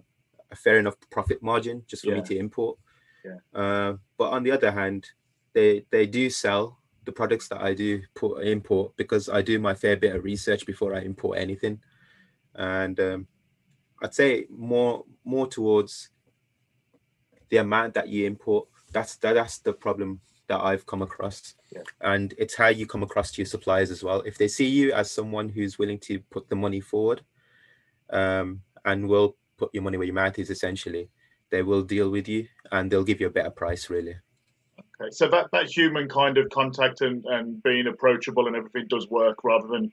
a 0.51 0.57
fair 0.57 0.79
enough 0.81 0.97
profit 1.11 1.41
margin 1.43 1.85
just 1.87 2.03
for 2.03 2.09
Yeah. 2.11 2.17
me 2.17 2.23
to 2.23 2.37
import. 2.39 2.77
Yeah. 3.25 3.37
Uh, 3.55 3.97
but 4.19 4.31
on 4.33 4.43
the 4.43 4.51
other 4.51 4.73
hand, 4.73 5.07
they 5.53 5.85
they 5.91 6.07
do 6.07 6.29
sell 6.31 6.80
the 7.11 7.17
products 7.17 7.49
that 7.49 7.61
I 7.61 7.75
do 7.75 8.03
put 8.15 8.47
import 8.47 8.93
because 8.97 9.29
I 9.29 9.43
do 9.43 9.59
my 9.59 9.75
fair 9.75 9.97
bit 9.97 10.15
of 10.15 10.23
research 10.23 10.65
before 10.65 10.95
I 10.95 11.01
import 11.01 11.39
anything, 11.39 11.81
and 12.55 12.99
um, 13.01 13.27
I'd 14.01 14.15
say 14.15 14.47
more 14.49 15.05
more 15.25 15.49
towards 15.49 16.11
the 17.49 17.57
amount 17.57 17.95
that 17.95 18.09
you 18.09 18.27
import. 18.27 18.69
That's 18.93 19.17
that, 19.17 19.33
that's 19.35 19.59
the 19.59 19.73
problem 19.73 20.21
that 20.47 20.61
I've 20.61 20.87
come 20.87 21.03
across, 21.03 21.55
Yeah. 21.75 21.83
and 22.01 22.33
it's 22.39 22.55
how 22.55 22.69
you 22.69 22.87
come 22.87 23.03
across 23.03 23.33
to 23.33 23.41
your 23.43 23.47
suppliers 23.47 23.91
as 23.91 24.03
well. 24.05 24.21
If 24.21 24.39
they 24.39 24.49
see 24.49 24.67
you 24.69 24.93
as 24.93 25.11
someone 25.11 25.49
who's 25.49 25.79
willing 25.79 25.99
to 26.01 26.21
put 26.31 26.49
the 26.49 26.57
money 26.57 26.81
forward, 26.81 27.23
um, 28.11 28.63
and 28.85 29.09
will 29.09 29.37
put 29.59 29.75
your 29.75 29.83
money 29.83 29.97
where 29.99 30.07
your 30.07 30.15
mouth 30.15 30.39
is, 30.39 30.51
essentially, 30.51 31.11
they 31.51 31.63
will 31.63 31.83
deal 31.83 32.09
with 32.11 32.29
you 32.29 32.47
and 32.71 32.91
they'll 32.91 33.05
give 33.11 33.21
you 33.21 33.27
a 33.27 33.37
better 33.39 33.51
price. 33.51 33.91
Really, 33.91 34.17
Okay, 35.01 35.11
so 35.11 35.29
that, 35.29 35.51
that 35.53 35.67
human 35.67 36.09
kind 36.09 36.37
of 36.39 36.51
contact 36.51 37.01
and, 37.01 37.25
and 37.27 37.63
being 37.63 37.87
approachable 37.87 38.47
and 38.47 38.57
everything 38.57 38.87
does 38.89 39.09
work 39.09 39.45
rather 39.45 39.67
than 39.67 39.93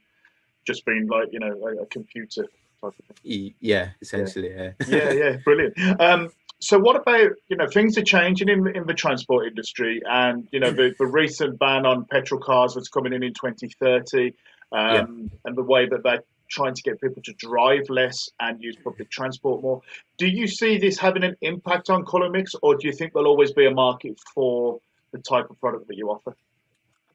just 0.65 0.85
being 0.85 1.07
like, 1.07 1.29
you 1.31 1.39
know, 1.39 1.53
a, 1.65 1.83
a 1.83 1.85
computer 1.85 2.43
type 2.81 2.93
of 2.99 3.15
thing. 3.15 3.53
Yeah, 3.59 3.89
essentially, 4.01 4.53
yeah. 4.53 4.71
Yeah, 4.87 5.11
yeah, 5.11 5.37
brilliant. 5.43 5.75
Um, 6.01 6.29
so 6.59 6.79
what 6.79 6.95
about, 6.95 7.31
you 7.47 7.55
know, 7.55 7.67
things 7.67 7.97
are 7.97 8.03
changing 8.03 8.49
in, 8.49 8.67
in 8.75 8.87
the 8.87 8.93
transport 8.93 9.47
industry 9.47 10.01
and, 10.05 10.47
you 10.51 10.59
know, 10.59 10.71
the, 10.71 10.93
the 10.97 11.05
recent 11.05 11.59
ban 11.59 11.85
on 11.85 12.05
petrol 12.05 12.41
cars 12.41 12.73
that's 12.73 12.89
coming 12.89 13.13
in 13.13 13.23
in 13.23 13.33
2030 13.33 14.33
um, 14.71 15.31
and 15.45 15.55
the 15.55 15.63
way 15.63 15.87
that 15.87 16.03
they're 16.03 16.23
trying 16.49 16.73
to 16.73 16.81
get 16.81 16.99
people 16.99 17.21
to 17.21 17.33
drive 17.33 17.83
less 17.89 18.29
and 18.39 18.61
use 18.61 18.75
public 18.83 19.09
transport 19.09 19.61
more. 19.61 19.81
Do 20.17 20.27
you 20.27 20.47
see 20.47 20.77
this 20.77 20.97
having 20.97 21.23
an 21.23 21.35
impact 21.41 21.89
on 21.89 22.05
Colormix 22.05 22.55
or 22.61 22.75
do 22.75 22.87
you 22.87 22.93
think 22.93 23.13
there'll 23.13 23.27
always 23.27 23.51
be 23.51 23.65
a 23.65 23.71
market 23.71 24.17
for 24.33 24.79
the 25.11 25.19
type 25.19 25.49
of 25.49 25.59
product 25.59 25.87
that 25.87 25.97
you 25.97 26.09
offer? 26.09 26.35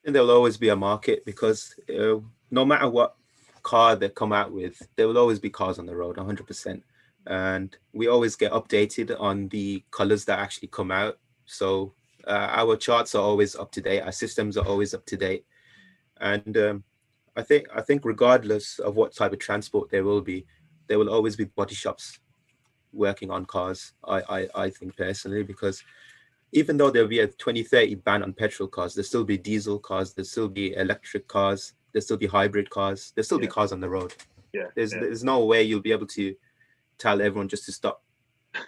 And 0.04 0.14
there'll 0.14 0.30
always 0.30 0.56
be 0.56 0.70
a 0.70 0.76
market 0.76 1.25
because 1.25 1.75
uh, 1.88 2.18
no 2.50 2.64
matter 2.64 2.88
what 2.88 3.14
car 3.62 3.96
they 3.96 4.08
come 4.08 4.32
out 4.32 4.52
with, 4.52 4.80
there 4.96 5.06
will 5.06 5.18
always 5.18 5.38
be 5.38 5.50
cars 5.50 5.78
on 5.78 5.87
the 5.87 5.94
road, 5.94 6.16
100%. 6.16 6.82
And 7.26 7.76
we 7.92 8.08
always 8.08 8.34
get 8.34 8.52
updated 8.52 9.18
on 9.20 9.49
the 9.49 9.84
colors 9.90 10.25
that 10.25 10.40
actually 10.40 10.68
come 10.68 10.90
out. 10.90 11.18
So 11.46 11.94
uh, 12.26 12.49
our 12.50 12.76
charts 12.76 13.14
are 13.14 13.22
always 13.22 13.54
up 13.54 13.70
to 13.72 13.80
date. 13.80 14.00
Our 14.00 14.12
systems 14.12 14.56
are 14.56 14.66
always 14.66 14.94
up 14.94 15.06
to 15.06 15.16
date. 15.16 15.44
And 16.20 16.56
um, 16.56 16.84
I 17.37 17.42
think 17.42 17.66
I 17.75 17.80
think 17.80 18.04
regardless 18.04 18.78
of 18.78 18.96
what 18.96 19.14
type 19.14 19.32
of 19.32 19.38
transport 19.38 19.90
there 19.90 20.04
will 20.04 20.20
be, 20.20 20.46
there 20.87 20.99
will 20.99 21.11
always 21.11 21.37
be 21.37 21.44
body 21.44 21.75
shops 21.75 22.18
working 22.92 23.30
on 23.30 23.46
cars. 23.46 23.92
I 24.04 24.22
I, 24.28 24.49
I 24.64 24.70
think 24.70 24.96
personally 24.96 25.42
because 25.42 25.82
even 26.52 26.76
though 26.76 26.90
there'll 26.90 27.09
be 27.09 27.21
a 27.21 27.26
2030 27.26 27.97
ban 27.97 28.23
on 28.23 28.32
petrol 28.32 28.68
cars, 28.68 28.94
there'll 28.94 29.06
still 29.06 29.25
be 29.25 29.38
diesel 29.38 29.78
cars, 29.78 30.12
there'll 30.12 30.26
still 30.26 30.49
be 30.49 30.75
electric 30.75 31.26
cars, 31.26 31.73
there'll 31.92 32.04
still 32.04 32.16
be 32.18 32.26
hybrid 32.26 32.68
cars, 32.71 33.12
there'll 33.14 33.25
still 33.25 33.38
be 33.38 33.47
cars 33.47 33.73
on 33.73 33.80
the 33.80 33.88
road. 33.88 34.14
Yeah, 34.52 34.66
There's 34.75 34.92
yeah. 34.92 35.00
there's 35.00 35.25
no 35.25 35.44
way 35.47 35.62
you'll 35.62 35.80
be 35.80 35.92
able 35.92 36.06
to 36.09 36.35
tell 36.99 37.23
everyone 37.23 37.49
just 37.49 37.64
to 37.66 37.73
stop 37.73 38.02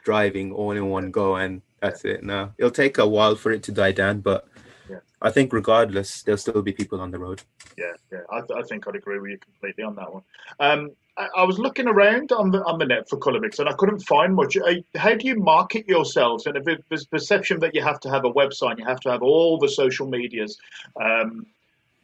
driving 0.02 0.50
all 0.50 0.70
in 0.72 0.88
one 0.88 1.10
go 1.10 1.36
and 1.36 1.60
that's 1.80 2.06
it. 2.06 2.24
No, 2.24 2.52
it'll 2.56 2.70
take 2.70 2.96
a 2.96 3.06
while 3.06 3.36
for 3.36 3.52
it 3.52 3.62
to 3.64 3.72
die 3.72 3.92
down, 3.92 4.20
but 4.20 4.48
Yeah. 4.88 5.00
I 5.20 5.30
think 5.30 5.52
regardless, 5.52 6.22
there'll 6.22 6.38
still 6.38 6.62
be 6.62 6.72
people 6.72 7.00
on 7.02 7.10
the 7.10 7.18
road. 7.18 7.42
Yeah, 7.76 7.92
yeah, 8.10 8.20
I, 8.30 8.40
I 8.60 8.62
think 8.62 8.88
I'd 8.88 8.96
agree 8.96 9.18
with 9.18 9.30
you 9.32 9.38
completely 9.38 9.84
on 9.84 9.94
that 9.96 10.12
one. 10.12 10.22
Um, 10.58 10.92
I, 11.16 11.44
was 11.44 11.58
looking 11.58 11.86
around 11.86 12.32
on 12.32 12.50
the 12.50 12.64
on 12.64 12.78
the 12.78 12.86
net 12.86 13.08
for 13.08 13.18
Colormix, 13.18 13.58
and 13.60 13.68
I 13.68 13.72
couldn't 13.74 14.00
find 14.00 14.34
much. 14.34 14.56
How 14.96 15.14
do 15.14 15.26
you 15.26 15.36
market 15.36 15.86
yourselves? 15.88 16.46
And 16.46 16.56
if 16.56 16.78
there's 16.88 17.06
perception 17.06 17.60
that 17.60 17.74
you 17.74 17.82
have 17.82 18.00
to 18.00 18.10
have 18.10 18.24
a 18.24 18.32
website, 18.32 18.78
you 18.78 18.84
have 18.84 19.00
to 19.00 19.10
have 19.10 19.22
all 19.22 19.58
the 19.58 19.68
social 19.68 20.08
medias, 20.08 20.58
um, 21.00 21.46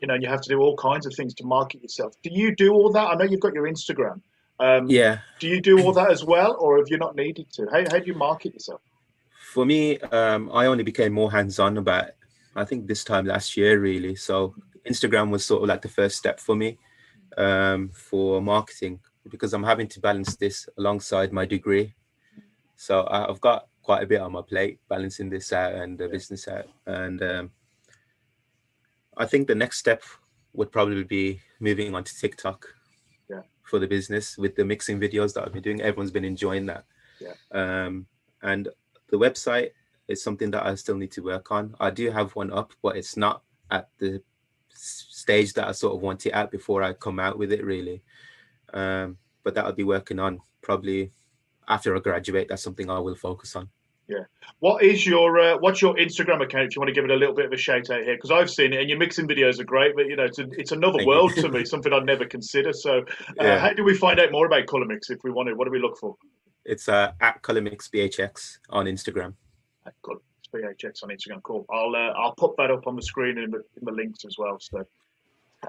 you 0.00 0.06
know, 0.06 0.14
you 0.14 0.28
have 0.28 0.40
to 0.42 0.48
do 0.48 0.60
all 0.60 0.76
kinds 0.76 1.06
of 1.06 1.14
things 1.14 1.34
to 1.34 1.44
market 1.44 1.82
yourself. 1.82 2.14
Do 2.22 2.30
you 2.32 2.54
do 2.54 2.72
all 2.72 2.92
that? 2.92 3.08
I 3.08 3.14
know 3.14 3.24
you've 3.24 3.40
got 3.40 3.52
your 3.52 3.68
Instagram. 3.68 4.20
Um, 4.60 4.88
Yeah, 4.88 5.20
Do 5.38 5.48
you 5.48 5.60
do 5.60 5.82
all 5.82 5.92
that 5.94 6.10
as 6.10 6.24
well, 6.24 6.56
or 6.60 6.78
have 6.78 6.88
you 6.88 6.98
not 6.98 7.16
needed 7.16 7.50
to? 7.54 7.66
How, 7.72 7.80
how 7.90 7.98
do 7.98 8.06
you 8.06 8.14
market 8.14 8.54
yourself? 8.54 8.80
for 9.50 9.66
me, 9.66 9.98
um, 9.98 10.48
I 10.52 10.66
only 10.66 10.84
became 10.84 11.12
more 11.12 11.32
hands-on 11.32 11.76
about 11.76 12.10
I 12.54 12.64
think 12.64 12.86
this 12.86 13.04
time 13.04 13.26
last 13.26 13.56
year, 13.56 13.80
really. 13.80 14.14
So 14.14 14.54
Instagram 14.88 15.30
was 15.30 15.44
sort 15.44 15.62
of 15.62 15.68
like 15.68 15.82
the 15.82 15.88
first 15.88 16.16
step 16.16 16.40
for 16.40 16.54
me 16.54 16.78
um, 17.36 17.90
for 17.90 18.40
marketing 18.42 19.00
because 19.28 19.52
I'm 19.52 19.62
having 19.64 19.88
to 19.88 20.00
balance 20.00 20.36
this 20.36 20.68
alongside 20.78 21.32
my 21.32 21.44
degree. 21.44 21.94
So 22.76 23.06
I've 23.10 23.40
got 23.40 23.68
quite 23.82 24.02
a 24.02 24.06
bit 24.06 24.20
on 24.20 24.32
my 24.32 24.42
plate, 24.42 24.78
balancing 24.88 25.28
this 25.28 25.52
out 25.52 25.74
and 25.74 25.98
the 25.98 26.08
business 26.08 26.48
out. 26.48 26.66
And 26.86 27.22
um, 27.22 27.50
I 29.16 29.26
think 29.26 29.46
the 29.46 29.54
next 29.54 29.78
step 29.78 30.02
would 30.54 30.72
probably 30.72 31.04
be 31.04 31.40
moving 31.60 31.94
on 31.94 32.04
to 32.04 32.18
TikTok 32.18 32.66
Yeah. 33.28 33.42
for 33.62 33.78
the 33.78 33.86
business 33.86 34.38
with 34.38 34.56
the 34.56 34.64
mixing 34.64 34.98
videos 34.98 35.34
that 35.34 35.44
I've 35.44 35.52
been 35.52 35.62
doing. 35.62 35.80
Everyone's 35.82 36.10
been 36.10 36.24
enjoying 36.24 36.66
that. 36.66 36.84
Yeah. 37.20 37.34
Um, 37.52 38.06
and 38.42 38.68
the 39.10 39.18
website 39.18 39.70
is 40.08 40.22
something 40.22 40.50
that 40.52 40.64
I 40.64 40.74
still 40.74 40.96
need 40.96 41.12
to 41.12 41.22
work 41.22 41.52
on. 41.52 41.74
I 41.78 41.90
do 41.90 42.10
have 42.10 42.34
one 42.34 42.52
up, 42.52 42.72
but 42.82 42.96
it's 42.96 43.16
not 43.16 43.42
at 43.70 43.88
the 43.98 44.22
stage 44.74 45.52
that 45.54 45.68
I 45.68 45.72
sort 45.72 45.94
of 45.94 46.00
want 46.02 46.26
it 46.26 46.30
at 46.30 46.50
before 46.50 46.82
I 46.82 46.92
come 46.92 47.18
out 47.18 47.38
with 47.38 47.52
it, 47.52 47.64
really. 47.64 48.02
Um, 48.72 49.18
but 49.42 49.54
that 49.54 49.64
I'll 49.64 49.72
be 49.72 49.84
working 49.84 50.18
on 50.18 50.40
probably 50.62 51.10
after 51.68 51.96
I 51.96 52.00
graduate. 52.00 52.48
That's 52.48 52.62
something 52.62 52.90
I 52.90 52.98
will 52.98 53.14
focus 53.14 53.56
on. 53.56 53.68
Yeah. 54.08 54.24
What 54.58 54.82
is 54.82 55.06
your 55.06 55.38
uh, 55.38 55.58
what's 55.58 55.80
your 55.80 55.94
Instagram 55.94 56.42
account? 56.42 56.66
If 56.66 56.74
you 56.76 56.80
want 56.80 56.88
to 56.88 56.94
give 56.94 57.04
it 57.04 57.12
a 57.12 57.16
little 57.16 57.34
bit 57.34 57.44
of 57.46 57.52
a 57.52 57.56
shout 57.56 57.90
out 57.90 58.02
here, 58.02 58.16
because 58.16 58.32
I've 58.32 58.50
seen 58.50 58.72
it 58.72 58.80
and 58.80 58.88
your 58.88 58.98
mixing 58.98 59.28
videos 59.28 59.60
are 59.60 59.64
great, 59.64 59.94
but 59.94 60.06
you 60.06 60.16
know 60.16 60.24
it's 60.24 60.40
a, 60.40 60.48
it's 60.52 60.72
another 60.72 60.98
Thank 60.98 61.06
world 61.06 61.32
to 61.36 61.48
me, 61.54 61.64
something 61.64 61.92
I'd 61.92 62.04
never 62.06 62.24
consider. 62.24 62.72
So, 62.72 62.98
uh, 62.98 63.44
Yeah. 63.44 63.58
how 63.60 63.72
do 63.72 63.84
we 63.84 63.94
find 63.96 64.18
out 64.18 64.32
more 64.32 64.46
about 64.46 64.66
Colormix 64.66 65.10
if 65.10 65.22
we 65.22 65.30
want 65.30 65.48
to? 65.48 65.54
What 65.54 65.66
do 65.66 65.70
we 65.70 65.78
look 65.78 65.96
for? 65.96 66.16
It's 66.64 66.88
uh, 66.88 67.12
at 67.20 67.40
Colormix 67.42 67.88
BHX 67.88 68.58
on 68.70 68.86
Instagram. 68.86 69.34
Good. 70.02 70.18
BHX 70.50 71.02
on 71.02 71.10
Instagram. 71.10 71.42
Cool. 71.42 71.66
I'll 71.70 71.94
uh, 71.94 72.12
I'll 72.18 72.34
put 72.34 72.56
that 72.58 72.70
up 72.70 72.86
on 72.86 72.96
the 72.96 73.02
screen 73.02 73.38
in 73.38 73.50
the, 73.50 73.58
in 73.58 73.84
the 73.84 73.92
links 73.92 74.24
as 74.24 74.36
well. 74.38 74.58
So, 74.60 74.84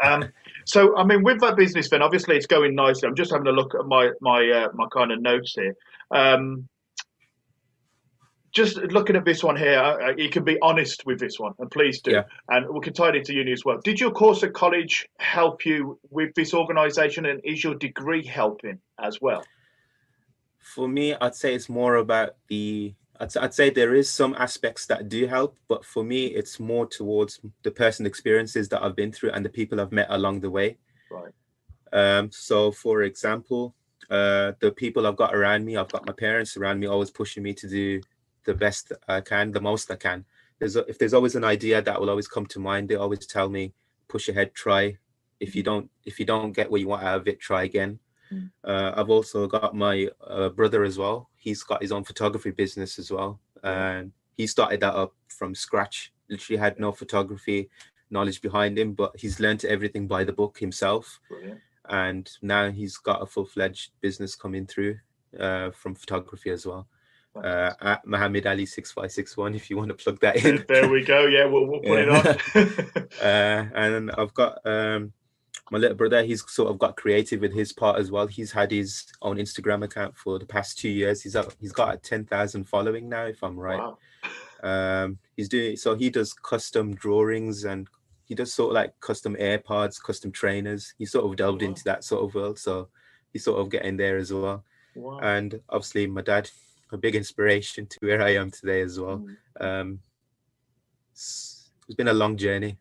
um, 0.03 0.31
so 0.65 0.97
I 0.97 1.03
mean, 1.03 1.23
with 1.23 1.39
that 1.41 1.55
business, 1.55 1.89
then 1.89 2.01
obviously 2.01 2.35
it's 2.35 2.47
going 2.47 2.75
nicely. 2.75 3.07
I'm 3.07 3.15
just 3.15 3.31
having 3.31 3.47
a 3.47 3.51
look 3.51 3.75
at 3.75 3.85
my 3.85 4.11
my 4.21 4.49
uh, 4.49 4.67
my 4.73 4.87
kind 4.91 5.11
of 5.11 5.21
notes 5.21 5.53
here. 5.55 5.75
Um, 6.11 6.67
just 8.51 8.77
looking 8.77 9.15
at 9.15 9.23
this 9.23 9.43
one 9.43 9.55
here, 9.55 9.79
uh, 9.79 10.09
uh, 10.09 10.13
you 10.17 10.29
can 10.29 10.43
be 10.43 10.57
honest 10.61 11.05
with 11.05 11.19
this 11.19 11.39
one, 11.39 11.53
and 11.59 11.71
please 11.71 12.01
do. 12.01 12.11
Yeah. 12.11 12.23
And 12.49 12.67
we 12.69 12.81
can 12.81 12.93
tie 12.93 13.09
it 13.09 13.15
into 13.15 13.33
uni 13.33 13.53
as 13.53 13.63
well. 13.63 13.79
Did 13.83 13.99
your 13.99 14.11
course 14.11 14.43
at 14.43 14.53
college 14.53 15.07
help 15.19 15.65
you 15.65 15.99
with 16.09 16.33
this 16.35 16.53
organisation, 16.53 17.25
and 17.25 17.39
is 17.43 17.63
your 17.63 17.75
degree 17.75 18.25
helping 18.25 18.79
as 19.01 19.21
well? 19.21 19.43
For 20.59 20.87
me, 20.87 21.15
I'd 21.15 21.35
say 21.35 21.55
it's 21.55 21.69
more 21.69 21.95
about 21.95 22.35
the. 22.49 22.93
I'd, 23.21 23.37
I'd 23.37 23.53
say 23.53 23.69
there 23.69 23.93
is 23.93 24.09
some 24.09 24.35
aspects 24.37 24.87
that 24.87 25.07
do 25.07 25.27
help, 25.27 25.57
but 25.67 25.85
for 25.85 26.03
me, 26.03 26.25
it's 26.25 26.59
more 26.59 26.87
towards 26.87 27.39
the 27.61 27.69
personal 27.71 28.09
experiences 28.09 28.67
that 28.69 28.83
I've 28.83 28.95
been 28.95 29.11
through 29.11 29.31
and 29.31 29.45
the 29.45 29.49
people 29.49 29.79
I've 29.79 29.91
met 29.91 30.07
along 30.09 30.41
the 30.41 30.49
way. 30.49 30.77
Right. 31.11 31.33
Um, 31.93 32.31
so, 32.31 32.71
for 32.71 33.03
example, 33.03 33.75
uh, 34.09 34.53
the 34.59 34.71
people 34.71 35.05
I've 35.05 35.15
got 35.17 35.35
around 35.35 35.65
me, 35.65 35.77
I've 35.77 35.91
got 35.91 36.07
my 36.07 36.13
parents 36.13 36.57
around 36.57 36.79
me, 36.79 36.87
always 36.87 37.11
pushing 37.11 37.43
me 37.43 37.53
to 37.53 37.69
do 37.69 38.01
the 38.45 38.55
best 38.55 38.91
I 39.07 39.21
can, 39.21 39.51
the 39.51 39.61
most 39.61 39.91
I 39.91 39.97
can. 39.97 40.25
There's 40.57 40.75
a, 40.75 40.79
if 40.87 40.97
there's 40.97 41.13
always 41.13 41.35
an 41.35 41.43
idea 41.43 41.81
that 41.81 41.99
will 41.99 42.09
always 42.09 42.27
come 42.27 42.47
to 42.47 42.59
mind, 42.59 42.89
they 42.89 42.95
always 42.95 43.27
tell 43.27 43.49
me, 43.49 43.73
push 44.07 44.29
ahead, 44.29 44.55
try. 44.55 44.97
If 45.39 45.55
you 45.55 45.63
don't, 45.63 45.89
if 46.05 46.19
you 46.19 46.25
don't 46.25 46.53
get 46.53 46.71
what 46.71 46.81
you 46.81 46.87
want 46.87 47.03
out 47.03 47.21
of 47.21 47.27
it, 47.27 47.39
try 47.39 47.63
again. 47.63 47.99
Mm. 48.31 48.51
Uh, 48.63 48.93
I've 48.95 49.09
also 49.09 49.47
got 49.47 49.75
my 49.75 50.07
uh, 50.25 50.49
brother 50.49 50.83
as 50.83 50.97
well. 50.97 51.29
He's 51.37 51.63
got 51.63 51.81
his 51.81 51.91
own 51.91 52.03
photography 52.03 52.51
business 52.51 52.99
as 52.99 53.11
well, 53.11 53.39
and 53.63 54.11
he 54.37 54.47
started 54.47 54.79
that 54.81 54.95
up 54.95 55.13
from 55.27 55.55
scratch. 55.55 56.13
Literally 56.29 56.59
had 56.59 56.79
no 56.79 56.91
photography 56.91 57.69
knowledge 58.09 58.41
behind 58.41 58.77
him, 58.77 58.93
but 58.93 59.11
he's 59.17 59.39
learned 59.39 59.65
everything 59.65 60.07
by 60.07 60.23
the 60.23 60.33
book 60.33 60.59
himself. 60.59 61.19
Brilliant. 61.29 61.59
And 61.89 62.29
now 62.41 62.69
he's 62.69 62.97
got 62.97 63.21
a 63.21 63.25
full 63.25 63.45
fledged 63.45 63.91
business 64.01 64.35
coming 64.35 64.65
through 64.65 64.97
uh, 65.39 65.71
from 65.71 65.95
photography 65.95 66.51
as 66.51 66.65
well. 66.65 66.87
Uh, 67.33 67.71
at 67.79 68.05
Muhammad 68.05 68.45
Ali 68.45 68.65
six 68.65 68.91
five 68.91 69.09
six 69.09 69.37
one. 69.37 69.55
If 69.55 69.69
you 69.69 69.77
want 69.77 69.87
to 69.87 69.95
plug 69.95 70.19
that 70.19 70.43
in, 70.43 70.65
There, 70.67 70.89
we 70.89 71.03
go. 71.05 71.27
Yeah, 71.27 71.45
we'll, 71.45 71.65
we'll 71.65 71.79
put 71.79 71.99
it 71.99 72.09
on. 72.09 73.07
uh, 73.21 73.69
and 73.73 74.11
I've 74.11 74.33
got 74.33 74.59
um, 74.65 75.13
my 75.71 75.79
little 75.79 75.95
brother. 75.95 76.21
He's 76.23 76.43
sort 76.51 76.69
of 76.69 76.77
got 76.77 76.97
creative 76.97 77.41
with 77.41 77.53
his 77.53 77.71
part 77.71 77.97
as 77.97 78.11
well. 78.11 78.27
He's 78.27 78.51
had 78.51 78.69
his 78.71 79.05
own 79.21 79.37
Instagram 79.37 79.83
account 79.83 80.15
for 80.17 80.37
the 80.37 80.45
past 80.45 80.77
two 80.77 80.89
years. 80.89 81.23
He's 81.23 81.35
up. 81.35 81.53
He's 81.59 81.71
got 81.71 81.95
a 81.95 81.97
ten 81.97 82.25
thousand 82.25 82.65
following 82.65 83.09
now, 83.09 83.25
if 83.25 83.41
I'm 83.43 83.57
right. 83.57 83.79
Wow. 83.79 83.97
Um, 84.63 85.17
he's 85.35 85.49
doing 85.49 85.77
so. 85.77 85.95
He 85.95 86.09
does 86.09 86.33
custom 86.33 86.93
drawings 86.93 87.63
and 87.63 87.87
he 88.25 88.35
does 88.35 88.53
sort 88.53 88.71
of 88.71 88.75
like 88.75 88.99
custom 88.99 89.35
AirPods, 89.37 90.01
custom 90.01 90.31
trainers. 90.31 90.93
He 90.97 91.05
sort 91.05 91.25
of 91.25 91.35
delved 91.37 91.61
Wow. 91.61 91.69
into 91.69 91.83
that 91.85 92.03
sort 92.03 92.23
of 92.23 92.35
world, 92.35 92.59
so 92.59 92.89
he's 93.33 93.43
sort 93.45 93.59
of 93.59 93.69
getting 93.69 93.97
there 93.97 94.17
as 94.17 94.31
well. 94.31 94.63
Wow. 94.95 95.19
And 95.19 95.59
obviously, 95.69 96.05
my 96.05 96.21
dad, 96.21 96.49
a 96.91 96.97
big 96.97 97.15
inspiration 97.15 97.87
to 97.87 97.97
where 98.01 98.21
I 98.21 98.35
am 98.35 98.51
today 98.51 98.81
as 98.81 98.99
well. 98.99 99.25
Mm. 99.59 99.65
Um, 99.81 99.99
it's, 101.13 101.71
it's 101.87 101.95
been 101.95 102.09
a 102.09 102.13
long 102.13 102.35
journey. 102.35 102.77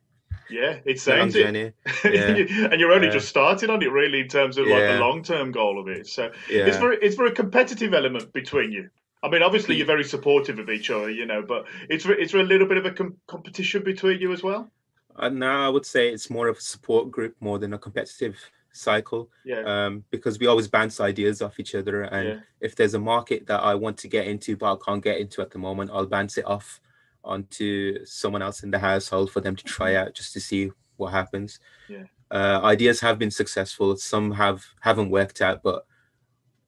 Yeah, 0.50 0.72
it 0.72 0.82
It's 0.84 1.02
a 1.06 1.10
sounds 1.10 1.34
it. 1.36 1.44
journey. 1.44 1.72
Yeah. 2.04 2.68
and 2.70 2.80
you're 2.80 2.92
only 2.92 3.06
Yeah. 3.08 3.14
just 3.14 3.28
starting 3.28 3.70
on 3.70 3.82
it, 3.82 3.90
really, 3.92 4.20
in 4.20 4.28
terms 4.28 4.58
of 4.58 4.66
like 4.66 4.78
Yeah. 4.78 4.94
the 4.94 5.00
long 5.00 5.22
term 5.22 5.52
goal 5.52 5.78
of 5.80 5.88
it. 5.88 6.06
So 6.06 6.30
Yeah. 6.50 6.66
it's 6.66 6.76
very 6.78 6.98
it's 7.00 7.16
very 7.16 7.32
competitive 7.32 7.94
element 7.94 8.32
between 8.32 8.72
you. 8.72 8.90
I 9.22 9.28
mean, 9.28 9.42
obviously 9.42 9.74
Mm. 9.74 9.78
you're 9.78 9.86
very 9.86 10.04
supportive 10.04 10.58
of 10.58 10.70
each 10.70 10.90
other, 10.90 11.10
you 11.10 11.26
know, 11.26 11.42
but 11.42 11.66
it's 11.88 12.06
it's 12.06 12.34
a 12.34 12.38
little 12.42 12.66
bit 12.66 12.78
of 12.78 12.86
a 12.86 12.90
com- 12.90 13.16
competition 13.26 13.82
between 13.82 14.20
you 14.20 14.32
as 14.32 14.42
well? 14.42 14.70
And 15.16 15.38
now 15.38 15.66
I 15.66 15.68
would 15.68 15.84
say 15.84 16.08
it's 16.08 16.30
more 16.30 16.48
of 16.48 16.56
a 16.58 16.60
support 16.60 17.10
group 17.10 17.34
more 17.40 17.58
than 17.58 17.74
a 17.74 17.78
competitive 17.78 18.36
cycle. 18.72 19.28
Yeah, 19.44 19.62
um, 19.86 20.04
because 20.10 20.38
we 20.38 20.46
always 20.46 20.68
bounce 20.68 21.00
ideas 21.00 21.42
off 21.42 21.58
each 21.60 21.74
other. 21.74 22.02
And 22.02 22.42
if 22.60 22.76
there's 22.76 22.94
a 22.94 22.98
market 23.00 23.46
that 23.48 23.60
I 23.60 23.74
want 23.74 23.98
to 23.98 24.08
get 24.08 24.26
into 24.28 24.56
but 24.56 24.72
I 24.72 24.76
can't 24.84 25.02
get 25.02 25.18
into 25.18 25.42
at 25.42 25.50
the 25.50 25.58
moment, 25.58 25.90
I'll 25.92 26.06
bounce 26.06 26.38
it 26.38 26.46
off 26.46 26.80
onto 27.24 28.04
someone 28.04 28.42
else 28.42 28.62
in 28.62 28.70
the 28.70 28.78
household 28.78 29.30
for 29.30 29.40
them 29.40 29.56
to 29.56 29.64
try 29.64 29.94
out 29.94 30.14
just 30.14 30.32
to 30.32 30.40
see 30.40 30.70
what 30.96 31.12
happens. 31.12 31.58
Yeah. 31.88 32.04
Uh, 32.30 32.60
ideas 32.62 33.00
have 33.00 33.18
been 33.18 33.30
successful. 33.30 33.96
Some 33.96 34.30
have 34.32 34.64
haven't 34.80 35.10
worked 35.10 35.40
out, 35.40 35.62
but 35.62 35.84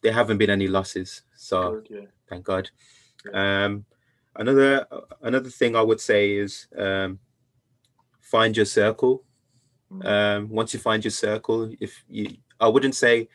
there 0.02 0.12
haven't 0.12 0.38
been 0.38 0.50
any 0.50 0.66
losses. 0.66 1.22
So 1.36 1.72
good, 1.72 1.86
yeah, 1.90 2.06
thank 2.28 2.44
God. 2.44 2.68
Um, 3.32 3.84
another 4.34 4.86
another 5.20 5.50
thing 5.50 5.76
I 5.76 5.82
would 5.82 6.00
say 6.00 6.32
is 6.32 6.66
um, 6.76 7.20
find 8.20 8.56
your 8.56 8.66
circle. 8.66 9.22
Mm. 9.92 10.06
Um, 10.06 10.48
once 10.48 10.74
you 10.74 10.80
find 10.80 11.04
your 11.04 11.12
circle, 11.12 11.70
if 11.80 12.02
you, 12.08 12.36
I 12.58 12.66
wouldn't 12.66 12.96
say 12.96 13.28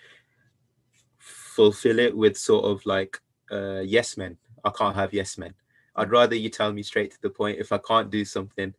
fulfill 1.18 2.00
it 2.00 2.16
with 2.16 2.38
sort 2.38 2.66
of 2.66 2.86
like 2.86 3.22
uh, 3.52 3.80
yes 3.80 4.18
men. 4.18 4.38
I 4.66 4.70
can't 4.72 4.96
have 4.96 5.14
yes 5.14 5.38
men. 5.38 5.54
I'd 5.98 6.12
rather 6.12 6.36
you 6.36 6.50
tell 6.50 6.72
me 6.72 6.84
straight 6.84 7.12
to 7.12 7.22
the 7.22 7.30
point. 7.30 7.60
If 7.60 7.72
I 7.72 7.80
can't 7.80 8.10
do 8.10 8.24
something, 8.24 8.74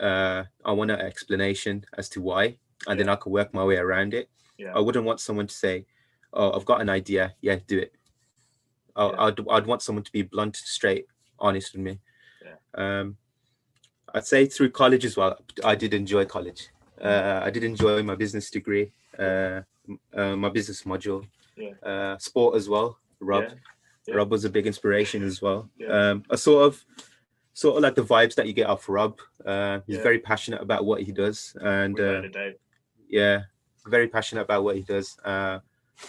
uh, 0.00 0.44
I 0.64 0.72
want 0.72 0.90
an 0.90 1.00
explanation 1.00 1.84
as 1.98 2.08
to 2.10 2.20
why, 2.22 2.58
and 2.88 2.98
then 2.98 3.08
I 3.08 3.16
can 3.16 3.30
work 3.32 3.52
my 3.52 3.64
way 3.64 3.76
around 3.76 4.14
it. 4.14 4.30
Yeah. 4.58 4.72
I 4.74 4.80
wouldn't 4.80 5.04
want 5.04 5.20
someone 5.20 5.46
to 5.46 5.54
say, 5.54 5.84
"Oh, 6.32 6.52
I've 6.52 6.64
got 6.64 6.80
an 6.80 6.88
idea. 6.88 7.34
Yeah, 7.42 7.58
do 7.66 7.78
it." 7.78 7.92
I, 8.96 9.06
Yeah. 9.06 9.24
I'd, 9.24 9.48
I'd 9.50 9.66
want 9.66 9.82
someone 9.82 10.04
to 10.04 10.12
be 10.12 10.22
blunt, 10.22 10.56
straight, 10.56 11.06
honest 11.38 11.74
with 11.74 11.82
me. 11.82 11.98
Yeah. 12.42 12.56
Um, 12.74 13.16
I'd 14.14 14.26
say 14.26 14.46
through 14.46 14.70
college 14.70 15.04
as 15.04 15.16
well. 15.16 15.38
I 15.62 15.74
did 15.74 15.92
enjoy 15.92 16.24
college. 16.24 16.68
Uh, 16.98 17.42
I 17.44 17.50
did 17.50 17.62
enjoy 17.64 18.02
my 18.02 18.14
business 18.14 18.48
degree, 18.50 18.90
uh, 19.18 19.60
uh, 20.14 20.36
my 20.36 20.48
business 20.48 20.84
module, 20.84 21.26
Yeah. 21.54 21.72
uh, 21.82 22.16
sport 22.16 22.56
as 22.56 22.66
well. 22.70 22.98
Rob, 23.20 23.44
Yeah. 24.06 24.14
Rob 24.16 24.30
was 24.30 24.44
a 24.44 24.50
big 24.50 24.66
inspiration 24.66 25.22
as 25.22 25.40
well. 25.42 25.68
Yeah. 25.78 25.88
Um, 25.88 26.22
I 26.30 26.36
sort 26.36 26.66
of, 26.66 26.84
sort 27.52 27.76
of 27.76 27.82
like 27.82 27.94
the 27.94 28.02
vibes 28.04 28.34
that 28.36 28.46
you 28.46 28.52
get 28.52 28.68
off 28.68 28.88
Rob. 28.88 29.18
Uh, 29.44 29.80
he's 29.86 29.96
Yeah. 29.96 30.02
very 30.02 30.18
passionate 30.18 30.60
about 30.62 30.84
what 30.84 31.02
he 31.02 31.12
does, 31.12 31.56
and 31.60 31.98
uh, 31.98 32.22
yeah, 33.08 33.42
very 33.86 34.08
passionate 34.08 34.42
about 34.42 34.64
what 34.64 34.76
he 34.76 34.82
does, 34.82 35.16
uh, 35.24 35.60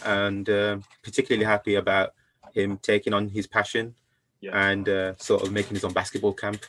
and 0.05 0.49
um 0.49 0.83
particularly 1.03 1.45
happy 1.45 1.75
about 1.75 2.13
him 2.53 2.77
taking 2.79 3.13
on 3.13 3.29
his 3.29 3.47
passion 3.47 3.95
Yeah. 4.41 4.51
and 4.69 4.89
uh, 4.89 5.15
sort 5.17 5.43
of 5.43 5.51
making 5.51 5.75
his 5.75 5.83
own 5.85 5.93
basketball 5.93 6.33
camp. 6.33 6.65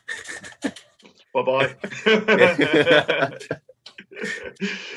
Bye 1.34 1.42
bye. 1.42 1.74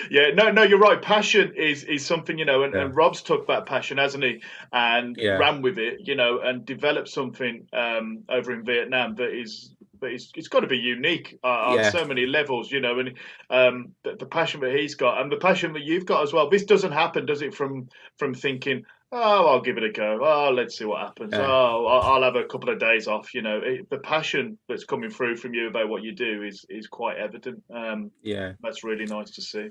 yeah, 0.10 0.32
no, 0.34 0.52
no, 0.52 0.64
you're 0.64 0.80
right. 0.80 1.02
Passion 1.02 1.54
is 1.56 1.84
is 1.84 2.06
something 2.06 2.38
you 2.38 2.46
know, 2.46 2.64
and, 2.64 2.74
and 2.76 2.96
Rob's 2.96 3.22
took 3.22 3.48
that 3.48 3.66
passion, 3.66 3.98
hasn't 3.98 4.24
he, 4.24 4.42
and 4.74 5.16
Yeah. 5.18 5.38
ran 5.38 5.62
with 5.62 5.78
it, 5.78 6.00
you 6.08 6.16
know, 6.16 6.40
and 6.40 6.66
developed 6.66 7.10
something 7.10 7.68
um, 7.74 8.24
over 8.30 8.52
in 8.54 8.64
Vietnam 8.64 9.16
that 9.16 9.30
is. 9.32 9.74
But 10.00 10.14
it's, 10.14 10.32
it's 10.36 10.48
got 10.48 10.62
to 10.62 10.68
be 10.68 10.80
unique 10.80 11.38
uh, 11.44 11.48
on 11.48 11.78
so 11.92 12.04
many 12.06 12.26
levels, 12.26 12.72
you 12.72 12.80
know, 12.80 12.98
and 12.98 13.20
um, 13.52 13.94
the, 14.04 14.16
the 14.16 14.26
passion 14.26 14.60
that 14.62 14.74
he's 14.76 14.96
got 14.96 15.22
and 15.22 15.32
the 15.32 15.38
passion 15.38 15.74
that 15.74 15.84
you've 15.84 16.08
got 16.08 16.24
as 16.24 16.34
well. 16.34 16.50
This 16.50 16.66
doesn't 16.66 16.92
happen, 16.92 17.28
does 17.28 17.44
it? 17.44 17.54
From 17.54 17.88
from 18.18 18.34
thinking, 18.34 18.84
oh, 19.12 19.48
I'll 19.48 19.62
give 19.62 19.78
it 19.78 19.84
a 19.84 19.92
go. 19.92 20.20
Oh, 20.22 20.52
let's 20.52 20.78
see 20.78 20.86
what 20.86 21.02
happens. 21.02 21.34
Yeah. 21.34 21.46
Oh, 21.46 21.86
I'll, 21.86 22.24
have 22.24 22.36
a 22.36 22.46
couple 22.46 22.70
of 22.70 22.80
days 22.80 23.08
off. 23.08 23.34
You 23.34 23.42
know, 23.42 23.60
it, 23.64 23.90
the 23.90 23.98
passion 23.98 24.58
that's 24.70 24.86
coming 24.86 25.10
through 25.10 25.38
from 25.38 25.54
you 25.54 25.68
about 25.68 25.90
what 25.90 26.04
you 26.04 26.14
do 26.14 26.44
is 26.44 26.66
is 26.70 26.88
quite 26.88 27.18
evident. 27.18 27.64
Um, 27.74 28.12
yeah, 28.22 28.54
that's 28.62 28.84
really 28.84 29.06
nice 29.06 29.32
to 29.32 29.42
see. 29.42 29.70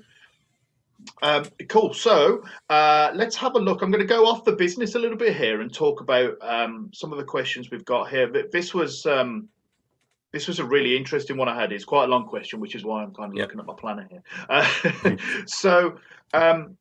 Um, 1.23 1.45
cool. 1.67 1.93
So 1.93 2.43
uh, 2.69 3.11
let's 3.15 3.35
have 3.37 3.55
a 3.55 3.59
look. 3.59 3.81
I'm 3.81 3.89
going 3.89 4.07
to 4.07 4.13
go 4.13 4.27
off 4.27 4.45
the 4.45 4.51
business 4.51 4.93
a 4.93 4.99
little 4.99 5.17
bit 5.17 5.35
here 5.35 5.61
and 5.61 5.73
talk 5.73 6.01
about 6.01 6.35
um, 6.41 6.91
some 6.93 7.11
of 7.11 7.17
the 7.17 7.25
questions 7.25 7.71
we've 7.71 7.85
got 7.85 8.09
here. 8.09 8.27
But 8.27 8.51
this 8.51 8.73
was 8.73 9.05
um, 9.07 9.49
this 10.31 10.47
was 10.47 10.59
a 10.59 10.65
really 10.65 10.95
interesting 10.95 11.37
one 11.37 11.49
I 11.49 11.59
had. 11.59 11.71
It's 11.71 11.85
quite 11.85 12.05
a 12.05 12.07
long 12.07 12.27
question, 12.27 12.59
which 12.59 12.75
is 12.75 12.83
why 12.83 13.01
I'm 13.01 13.13
kind 13.13 13.31
of 13.31 13.37
Yep. 13.37 13.47
looking 13.47 13.59
at 13.59 13.65
my 13.65 13.73
planner 13.73 14.07
here. 14.09 14.23
Uh, 14.47 15.17
so. 15.47 15.97
Um, 16.33 16.77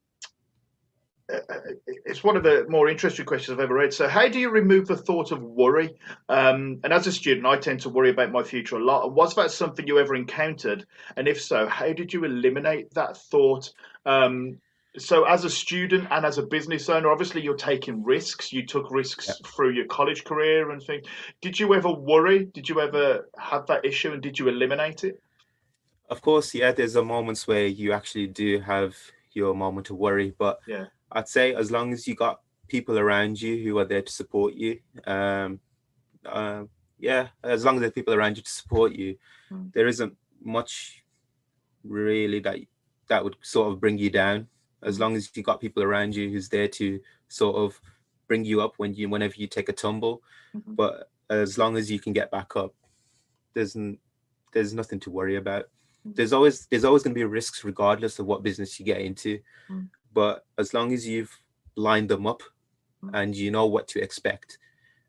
it's 2.04 2.24
one 2.24 2.36
of 2.36 2.42
the 2.42 2.66
more 2.68 2.88
interesting 2.88 3.26
questions 3.26 3.58
I've 3.58 3.64
ever 3.64 3.74
read. 3.74 3.92
So, 3.92 4.08
how 4.08 4.28
do 4.28 4.38
you 4.38 4.50
remove 4.50 4.86
the 4.86 4.96
thought 4.96 5.32
of 5.32 5.42
worry? 5.42 5.96
Um, 6.28 6.80
and 6.84 6.92
as 6.92 7.06
a 7.06 7.12
student, 7.12 7.46
I 7.46 7.56
tend 7.56 7.80
to 7.80 7.88
worry 7.88 8.10
about 8.10 8.32
my 8.32 8.42
future 8.42 8.76
a 8.76 8.84
lot. 8.84 9.12
Was 9.12 9.34
that 9.36 9.50
something 9.50 9.86
you 9.86 9.98
ever 9.98 10.14
encountered? 10.14 10.86
And 11.16 11.28
if 11.28 11.40
so, 11.40 11.66
how 11.66 11.92
did 11.92 12.12
you 12.12 12.24
eliminate 12.24 12.94
that 12.94 13.16
thought? 13.16 13.70
Um, 14.06 14.58
so, 14.98 15.24
as 15.24 15.44
a 15.44 15.50
student 15.50 16.08
and 16.10 16.26
as 16.26 16.38
a 16.38 16.42
business 16.42 16.88
owner, 16.88 17.10
obviously 17.10 17.42
you're 17.42 17.56
taking 17.56 18.02
risks. 18.02 18.52
You 18.52 18.66
took 18.66 18.90
risks 18.90 19.40
through 19.46 19.72
your 19.72 19.86
college 19.86 20.24
career 20.24 20.70
and 20.70 20.82
things. 20.82 21.06
Did 21.40 21.60
you 21.60 21.74
ever 21.74 21.92
worry? 21.92 22.46
Did 22.46 22.68
you 22.68 22.80
ever 22.80 23.28
have 23.38 23.66
that 23.66 23.84
issue? 23.84 24.12
And 24.12 24.22
did 24.22 24.38
you 24.38 24.48
eliminate 24.48 25.04
it? 25.04 25.20
of 26.10 26.22
course, 26.22 26.54
yeah. 26.54 26.72
There's 26.72 26.96
a 26.96 27.04
moments 27.04 27.46
where 27.46 27.66
you 27.66 27.92
actually 27.92 28.26
do 28.26 28.60
have 28.60 28.96
your 29.32 29.54
moment 29.54 29.86
to 29.86 29.94
worry, 29.94 30.34
but 30.36 30.58
Yeah. 30.66 30.86
I'd 31.12 31.28
say 31.28 31.54
as 31.54 31.70
long 31.70 31.92
as 31.92 32.06
you 32.06 32.14
got 32.14 32.40
people 32.68 32.98
around 32.98 33.40
you 33.40 33.62
who 33.64 33.78
are 33.78 33.84
there 33.84 34.02
to 34.02 34.12
support 34.12 34.54
you, 34.54 34.78
um, 35.06 35.60
uh, 36.24 36.64
yeah, 36.98 37.28
as 37.42 37.64
long 37.64 37.76
as 37.76 37.80
there's 37.80 37.92
people 37.92 38.14
around 38.14 38.36
you 38.36 38.42
to 38.42 38.50
support 38.50 38.92
you, 38.92 39.16
Mm. 39.50 39.72
there 39.72 39.88
isn't 39.88 40.16
much 40.42 41.04
really 41.82 42.38
that 42.40 42.58
that 43.08 43.24
would 43.24 43.36
sort 43.42 43.72
of 43.72 43.80
bring 43.80 43.98
you 43.98 44.10
down. 44.10 44.46
As 44.82 45.00
long 45.00 45.16
as 45.16 45.28
you 45.36 45.42
got 45.42 45.60
people 45.60 45.82
around 45.82 46.14
you 46.14 46.30
who's 46.30 46.48
there 46.48 46.68
to 46.68 47.00
sort 47.28 47.56
of 47.56 47.80
bring 48.28 48.44
you 48.44 48.60
up 48.60 48.74
when 48.76 48.94
you 48.94 49.08
whenever 49.08 49.34
you 49.36 49.46
take 49.48 49.68
a 49.68 49.72
tumble. 49.72 50.22
Mhm. 50.54 50.76
But 50.76 51.10
as 51.28 51.58
long 51.58 51.76
as 51.76 51.90
you 51.90 51.98
can 51.98 52.12
get 52.12 52.30
back 52.30 52.54
up, 52.56 52.74
there's 53.54 53.74
n- 53.74 53.98
there's 54.52 54.72
nothing 54.72 55.00
to 55.00 55.10
worry 55.10 55.36
about. 55.36 55.68
There's 56.04 56.32
always 56.32 56.66
there's 56.66 56.84
always 56.84 57.02
going 57.02 57.14
to 57.14 57.18
be 57.18 57.24
risks 57.24 57.64
regardless 57.64 58.18
of 58.20 58.26
what 58.26 58.42
business 58.44 58.78
you 58.78 58.86
get 58.86 59.00
into, 59.00 59.40
Mm. 59.68 59.88
But 60.12 60.44
as 60.58 60.74
long 60.74 60.92
as 60.92 61.06
you've 61.06 61.38
lined 61.76 62.08
them 62.08 62.26
up 62.26 62.42
Mm. 63.02 63.10
and 63.14 63.34
you 63.36 63.50
know 63.50 63.64
what 63.64 63.88
to 63.88 63.98
expect, 64.02 64.58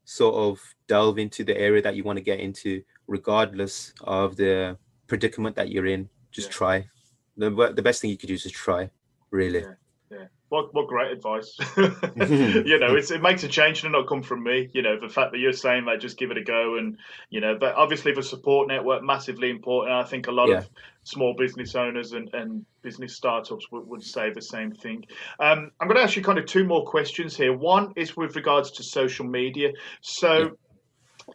sort 0.05 0.35
of 0.35 0.75
delve 0.87 1.19
into 1.19 1.43
the 1.43 1.57
area 1.57 1.81
that 1.81 1.95
you 1.95 2.03
want 2.05 2.15
to 2.17 2.23
get 2.23 2.39
into, 2.39 2.81
regardless 3.07 3.93
of 4.01 4.37
the 4.37 4.77
predicament 5.07 5.57
that 5.57 5.69
you're 5.69 5.85
in. 5.87 6.09
Just 6.31 6.47
Yeah. 6.47 6.53
try. 6.53 6.89
The 7.35 7.49
the 7.75 7.81
best 7.81 7.99
thing 8.01 8.09
you 8.09 8.17
could 8.17 8.27
do 8.27 8.33
is 8.35 8.43
just 8.43 8.55
try. 8.55 8.89
Really. 9.29 9.59
Yeah. 9.59 9.75
What 10.49 10.73
what 10.73 10.87
great 10.87 11.11
advice. 11.11 11.57
you 11.77 12.79
know, 12.79 12.95
it's, 12.95 13.11
it 13.11 13.21
makes 13.21 13.43
a 13.43 13.47
change 13.47 13.81
to 13.81 13.89
not 13.89 14.07
come 14.07 14.21
from 14.21 14.43
me. 14.43 14.69
You 14.73 14.81
know, 14.81 14.99
the 14.99 15.07
fact 15.07 15.31
that 15.31 15.39
you're 15.39 15.53
saying 15.53 15.85
that, 15.85 16.01
just 16.01 16.17
give 16.17 16.31
it 16.31 16.37
a 16.37 16.43
go, 16.43 16.77
and 16.77 16.97
you 17.29 17.39
know, 17.39 17.57
but 17.57 17.75
obviously 17.75 18.13
the 18.13 18.23
support 18.23 18.67
network 18.67 19.03
massively 19.03 19.49
important. 19.49 19.95
I 19.95 20.03
think 20.03 20.27
a 20.27 20.31
lot 20.31 20.49
Yeah. 20.49 20.57
of 20.57 20.69
small 21.03 21.33
business 21.33 21.75
owners 21.75 22.11
and, 22.11 22.29
and 22.33 22.65
business 22.81 23.15
startups 23.15 23.71
would, 23.71 23.87
would 23.87 24.03
say 24.03 24.31
the 24.31 24.41
same 24.41 24.71
thing. 24.71 25.05
Um, 25.39 25.71
I'm 25.79 25.87
going 25.87 25.97
to 25.97 26.03
ask 26.03 26.15
you 26.15 26.21
kind 26.23 26.37
of 26.37 26.45
two 26.45 26.65
more 26.65 26.85
questions 26.85 27.35
here. 27.35 27.53
One 27.53 27.93
is 27.95 28.17
with 28.17 28.35
regards 28.35 28.71
to 28.71 28.83
social 28.83 29.25
media. 29.25 29.71
So. 30.01 30.37
Yeah. 30.37 30.49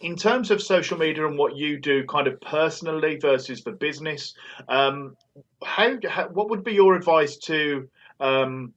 In 0.01 0.17
terms 0.17 0.51
of 0.51 0.61
social 0.61 0.99
media 0.99 1.27
and 1.27 1.39
what 1.39 1.57
you 1.57 1.79
do, 1.79 2.05
kind 2.05 2.27
of 2.27 2.41
personally 2.41 3.17
versus 3.17 3.63
the 3.63 3.71
business, 3.71 4.35
um, 4.69 5.17
how, 5.65 5.95
how 6.07 6.29
what 6.29 6.51
would 6.51 6.65
be 6.65 6.73
your 6.73 6.97
advice 6.97 7.37
to 7.45 7.89
um, 8.21 8.73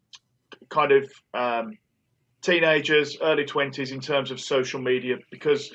kind 0.70 0.92
of 0.92 1.12
um, 1.34 1.78
teenagers, 2.42 3.18
early 3.22 3.46
20s 3.46 3.92
in 3.92 4.00
terms 4.00 4.32
of 4.32 4.40
social 4.40 4.82
media? 4.82 5.18
Because 5.32 5.72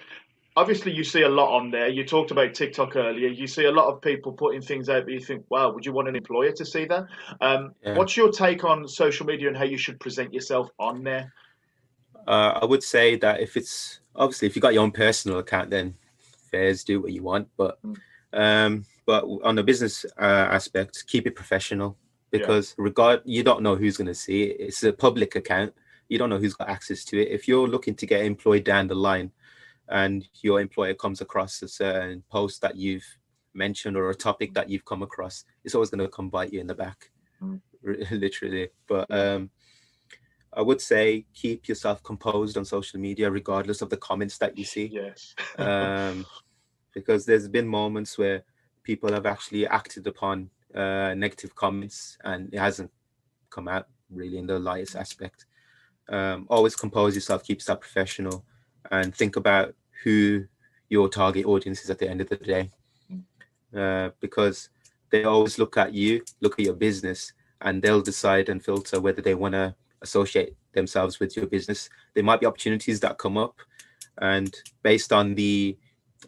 obviously 0.57 0.93
you 0.93 1.05
see 1.05 1.23
a 1.23 1.29
lot 1.29 1.55
on 1.57 1.71
there. 1.71 1.89
You 1.89 2.05
talked 2.05 2.31
about 2.31 2.55
TikTok 2.55 2.97
earlier. 2.97 3.29
You 3.29 3.47
see 3.47 3.65
a 3.65 3.73
lot 3.73 3.93
of 3.93 4.01
people 4.01 4.33
putting 4.33 4.63
things 4.63 4.89
out 4.89 5.07
that 5.07 5.13
you 5.13 5.21
think, 5.21 5.45
wow, 5.51 5.73
would 5.73 5.85
you 5.85 5.93
want 5.93 6.09
an 6.09 6.17
employer 6.17 6.53
to 6.53 6.65
see 6.65 6.85
that? 6.87 7.07
Um, 7.41 7.73
Yeah. 7.83 7.97
What's 7.97 8.17
your 8.17 8.31
take 8.31 8.65
on 8.65 8.87
social 8.89 9.27
media 9.27 9.49
and 9.49 9.57
how 9.57 9.65
you 9.65 9.79
should 9.79 9.99
present 10.01 10.33
yourself 10.33 10.69
on 10.79 11.03
there? 11.03 11.33
Uh, 12.27 12.59
I 12.63 12.65
would 12.65 12.83
say 12.83 13.17
that 13.17 13.41
if 13.41 13.57
it's 13.57 14.01
obviously 14.17 14.47
if 14.47 14.57
you've 14.57 14.63
got 14.63 14.75
your 14.75 14.83
own 14.83 14.93
personal 14.93 15.39
account, 15.39 15.71
then 15.71 15.95
fairs 16.51 16.85
do 16.85 17.01
what 17.01 17.13
you 17.13 17.23
want. 17.23 17.49
But 17.57 17.79
Mm. 17.83 17.97
um, 18.33 18.85
but 19.07 19.25
on 19.45 19.55
the 19.55 19.63
business 19.63 20.07
uh, 20.19 20.49
aspect, 20.51 21.05
keep 21.07 21.27
it 21.27 21.35
professional 21.37 21.97
Yeah. 22.35 22.41
because 22.41 22.75
regard 22.79 23.23
you 23.25 23.43
don't 23.43 23.63
know 23.63 23.77
who's 23.77 23.97
going 23.97 24.09
to 24.09 24.15
see 24.15 24.43
it. 24.45 24.57
It's 24.61 24.83
a 24.83 24.93
public 24.93 25.37
account. 25.37 25.73
You 26.09 26.19
don't 26.19 26.31
know 26.31 26.39
who's 26.39 26.55
got 26.55 26.69
access 26.69 27.05
to 27.07 27.21
it. 27.21 27.29
If 27.29 27.49
you're 27.49 27.69
looking 27.69 27.95
to 27.97 28.07
get 28.07 28.25
employed 28.25 28.65
down 28.65 28.89
the 28.89 28.95
line, 28.95 29.31
and 29.89 30.27
your 30.43 30.61
employer 30.61 30.95
comes 30.95 31.21
across 31.21 31.63
a 31.63 31.69
certain 31.69 32.23
post 32.31 32.61
that 32.63 32.77
you've 32.77 33.07
mentioned 33.55 33.97
or 33.97 34.11
a 34.11 34.15
topic 34.15 34.55
that 34.55 34.69
you've 34.71 34.85
come 34.85 35.03
across, 35.03 35.45
it's 35.63 35.75
always 35.75 35.91
going 35.91 36.01
to 36.01 36.09
come 36.09 36.29
bite 36.31 36.53
you 36.53 36.61
in 36.61 36.67
the 36.67 36.75
back, 36.75 37.11
Mm. 37.43 37.61
literally. 38.11 38.69
But 38.89 39.11
um, 39.11 39.51
I 40.53 40.63
would 40.63 40.81
say 40.81 41.27
keep 41.35 41.69
yourself 41.69 42.03
composed 42.03 42.57
on 42.57 42.65
social 42.65 42.99
media, 43.01 43.31
regardless 43.31 43.83
of 43.83 43.91
the 43.91 43.97
comments 43.99 44.39
that 44.39 44.57
you 44.57 44.65
see, 44.65 44.87
Yes. 44.87 45.35
um, 45.59 46.25
because 46.95 47.27
there's 47.27 47.49
been 47.49 47.69
moments 47.69 48.17
where 48.17 48.45
people 48.85 49.13
have 49.13 49.27
actually 49.27 49.67
acted 49.67 50.07
upon 50.07 50.49
uh, 50.75 51.15
negative 51.15 51.55
comments 51.55 52.19
and 52.25 52.53
it 52.53 52.59
hasn't 52.59 52.91
come 53.51 53.69
out 53.69 53.87
really 54.11 54.39
in 54.39 54.47
the 54.47 54.59
lightest 54.59 54.97
aspect. 54.97 55.47
Um, 56.09 56.47
always 56.49 56.77
compose 56.77 57.15
yourself, 57.15 57.45
keep 57.45 57.59
yourself 57.59 57.81
professional, 57.81 58.45
and 58.91 59.15
think 59.15 59.37
about 59.37 59.75
who 60.03 60.45
your 60.89 61.09
target 61.09 61.47
audience 61.47 61.83
is 61.83 61.91
at 61.91 61.99
the 61.99 62.09
end 62.09 62.21
of 62.21 62.29
the 62.29 62.37
day, 62.37 62.71
uh, 63.75 64.11
because 64.21 64.69
they 65.11 65.25
always 65.25 65.59
look 65.59 65.77
at 65.77 65.95
you, 65.95 66.23
look 66.41 66.59
at 66.59 66.65
your 66.65 66.75
business, 66.75 67.33
and 67.63 67.81
they'll 67.81 68.03
decide 68.03 68.49
and 68.49 68.63
filter 68.63 69.01
whether 69.01 69.23
they 69.23 69.35
want 69.35 69.53
to 69.53 69.75
associate 70.03 70.55
themselves 70.75 71.19
with 71.19 71.37
your 71.37 71.47
business. 71.47 71.89
There 72.15 72.25
might 72.25 72.41
be 72.41 72.47
opportunities 72.47 73.01
that 73.01 73.17
come 73.17 73.39
up, 73.39 73.57
and 74.19 74.55
based 74.83 75.13
on 75.13 75.35
the 75.35 75.79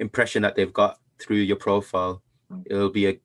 impression 0.01 0.43
that 0.43 0.55
they've 0.55 0.73
got 0.73 0.99
through 1.19 1.39
your 1.39 1.57
profile, 1.57 2.23
it'll 2.65 2.91
be 2.91 3.09
a, 3.09 3.21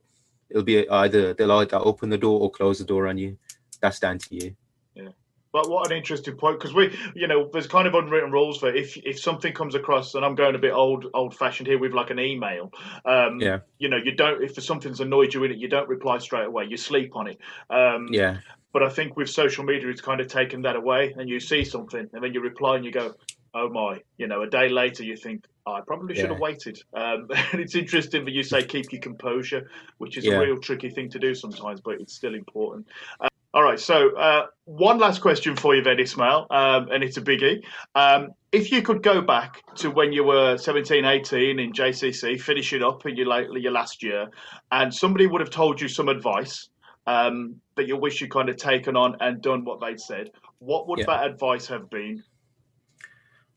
it'll 0.52 0.64
be 0.64 0.88
either 0.90 1.34
they'll 1.34 1.52
either 1.52 1.78
open 1.78 2.10
the 2.10 2.18
door 2.18 2.40
or 2.40 2.52
close 2.52 2.80
the 2.80 2.86
door 2.86 3.08
on 3.08 3.18
you. 3.18 3.38
That's 3.82 4.00
down 4.00 4.20
to 4.20 4.36
you. 4.36 4.56
Yeah, 4.94 5.10
but 5.52 5.70
what 5.70 5.90
an 5.90 5.98
interesting 5.98 6.36
point 6.36 6.60
because 6.60 6.74
we, 6.74 6.96
you 7.16 7.28
know, 7.28 7.50
there's 7.52 7.68
kind 7.68 7.88
of 7.88 7.94
unwritten 7.96 8.32
rules 8.32 8.60
for 8.60 8.70
if 8.74 8.98
if 8.98 9.20
something 9.20 9.54
comes 9.54 9.76
across, 9.76 10.16
and 10.16 10.24
I'm 10.24 10.36
going 10.36 10.56
a 10.56 10.60
bit 10.60 10.74
old 10.74 11.08
old 11.14 11.36
fashioned 11.36 11.68
here 11.68 11.80
with 11.80 11.94
like 11.94 12.10
an 12.10 12.20
email. 12.20 12.72
Um, 13.06 13.40
Yeah. 13.40 13.60
You 13.80 13.90
know, 13.90 13.98
you 13.98 14.14
don't 14.14 14.44
if 14.44 14.62
something's 14.62 15.00
annoyed 15.00 15.34
you 15.34 15.44
in 15.44 15.52
it, 15.52 15.58
you 15.58 15.68
don't 15.68 15.90
reply 15.90 16.20
straight 16.20 16.46
away. 16.46 16.66
You 16.66 16.78
sleep 16.78 17.16
on 17.16 17.28
it. 17.28 17.40
Um, 17.70 18.08
Yeah, 18.12 18.38
But 18.74 18.84
I 18.84 18.90
think 18.90 19.18
with 19.18 19.30
social 19.30 19.64
media, 19.64 19.90
it's 19.90 20.02
kind 20.02 20.22
of 20.22 20.28
taken 20.28 20.62
that 20.62 20.76
away, 20.76 21.14
and 21.18 21.28
you 21.30 21.40
see 21.40 21.64
something, 21.66 22.10
and 22.14 22.24
then 22.24 22.34
you 22.34 22.42
reply, 22.42 22.76
and 22.78 22.86
you 22.86 22.92
go, 22.92 23.16
"Oh 23.54 23.70
my!" 23.70 24.02
You 24.18 24.28
know, 24.28 24.42
a 24.44 24.48
day 24.48 24.70
later, 24.70 25.04
you 25.04 25.18
think, 25.18 25.46
"I 25.66 25.82
probably 25.86 26.16
should 26.16 26.30
have 26.32 26.40
waited." 26.40 26.82
Um, 26.94 27.28
it's 27.54 27.76
interesting 27.76 28.26
that 28.26 28.32
you 28.32 28.44
say 28.44 28.64
keep 28.64 28.92
your 28.92 29.02
composure, 29.02 29.70
which 29.98 30.18
is 30.18 30.26
Yeah. 30.26 30.34
a 30.34 30.40
real 30.40 30.58
tricky 30.60 30.90
thing 30.90 31.10
to 31.10 31.20
do 31.20 31.34
sometimes, 31.36 31.82
but 31.82 32.02
it's 32.02 32.14
still 32.14 32.36
important. 32.36 32.88
Uh, 33.20 33.28
all 33.54 33.64
right, 33.64 33.80
so 33.80 34.16
uh, 34.16 34.46
one 34.64 34.98
last 34.98 35.20
question 35.22 35.58
for 35.58 35.76
you, 35.76 35.84
then, 35.84 36.00
Ismail, 36.00 36.48
um, 36.52 36.88
and 36.90 37.04
it's 37.04 37.18
a 37.18 37.22
biggie. 37.22 37.62
Um, 37.96 38.30
if 38.54 38.72
you 38.72 38.82
could 38.82 39.04
go 39.04 39.22
back 39.22 39.62
to 39.76 39.92
when 39.92 40.14
you 40.14 40.24
were 40.24 40.58
17, 40.58 41.04
18 41.04 41.60
in 41.60 41.74
JCC, 41.74 42.40
finishing 42.40 42.82
up 42.82 43.06
in 43.06 43.18
your, 43.18 43.58
your 43.58 43.72
last 43.74 44.04
year, 44.04 44.30
and 44.72 44.94
somebody 44.94 45.28
would 45.28 45.42
have 45.42 45.50
told 45.50 45.82
you 45.82 45.90
some 45.90 46.08
advice 46.08 46.70
um, 47.08 47.56
that 47.76 47.88
you 47.88 47.98
wish 47.98 48.22
you'd 48.22 48.32
kind 48.32 48.48
of 48.48 48.56
taken 48.56 48.96
on 48.96 49.18
and 49.20 49.42
done 49.42 49.66
what 49.66 49.82
they'd 49.82 50.00
said, 50.00 50.30
what 50.60 50.88
would 50.88 51.00
Yeah. 51.00 51.06
that 51.08 51.26
advice 51.26 51.68
have 51.68 51.90
been? 51.90 52.24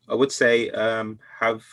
I 0.09 0.15
would 0.15 0.31
say 0.31 0.69
um, 0.71 1.19
have 1.39 1.63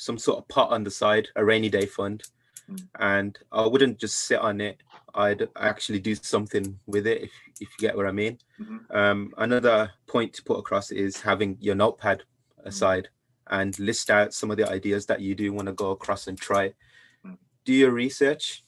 some 0.00 0.18
sort 0.18 0.38
of 0.38 0.48
pot 0.48 0.70
on 0.70 0.82
the 0.82 0.90
side, 0.90 1.28
a 1.36 1.44
rainy 1.44 1.68
day 1.68 1.86
fund, 1.86 2.22
Mm. 2.68 2.88
and 3.00 3.38
I 3.50 3.66
wouldn't 3.66 3.98
just 3.98 4.16
sit 4.28 4.38
on 4.38 4.60
it. 4.60 4.78
I'd 5.14 5.48
actually 5.56 5.98
do 5.98 6.14
something 6.14 6.78
with 6.86 7.06
it, 7.06 7.22
if 7.22 7.32
if 7.60 7.68
you 7.74 7.78
get 7.88 7.96
what 7.96 8.06
I 8.06 8.12
mean. 8.12 8.38
Mhm. 8.60 8.94
Um, 8.94 9.34
another 9.36 9.92
point 10.06 10.32
to 10.34 10.42
put 10.42 10.58
across 10.58 10.90
is 10.92 11.20
having 11.20 11.58
your 11.60 11.74
notepad 11.74 12.22
aside 12.64 13.08
and 13.48 13.76
list 13.78 14.08
out 14.08 14.32
some 14.32 14.50
of 14.52 14.56
the 14.56 14.68
ideas 14.70 15.04
that 15.06 15.20
you 15.20 15.34
do 15.34 15.52
want 15.52 15.66
to 15.66 15.74
go 15.74 15.90
across 15.90 16.26
and 16.28 16.38
try. 16.38 16.72
Mm. 17.26 17.36
Do 17.64 17.72
your 17.74 17.90
research, 17.90 18.64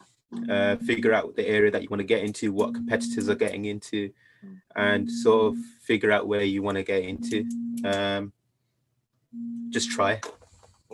uh, 0.51 0.77
figure 0.77 1.15
out 1.15 1.37
the 1.37 1.47
area 1.47 1.71
that 1.71 1.83
you 1.83 1.89
want 1.89 2.01
to 2.01 2.13
get 2.15 2.25
into, 2.25 2.53
what 2.53 2.75
competitors 2.75 3.29
are 3.31 3.37
getting 3.47 3.65
into, 3.67 4.13
and 4.75 5.11
sort 5.11 5.55
of 5.55 5.59
figure 5.91 6.11
out 6.11 6.27
where 6.27 6.43
you 6.45 6.61
want 6.63 6.77
to 6.77 6.83
get 6.83 7.05
into. 7.05 7.47
Um, 7.85 8.33
just 9.71 9.91
try. 9.91 10.21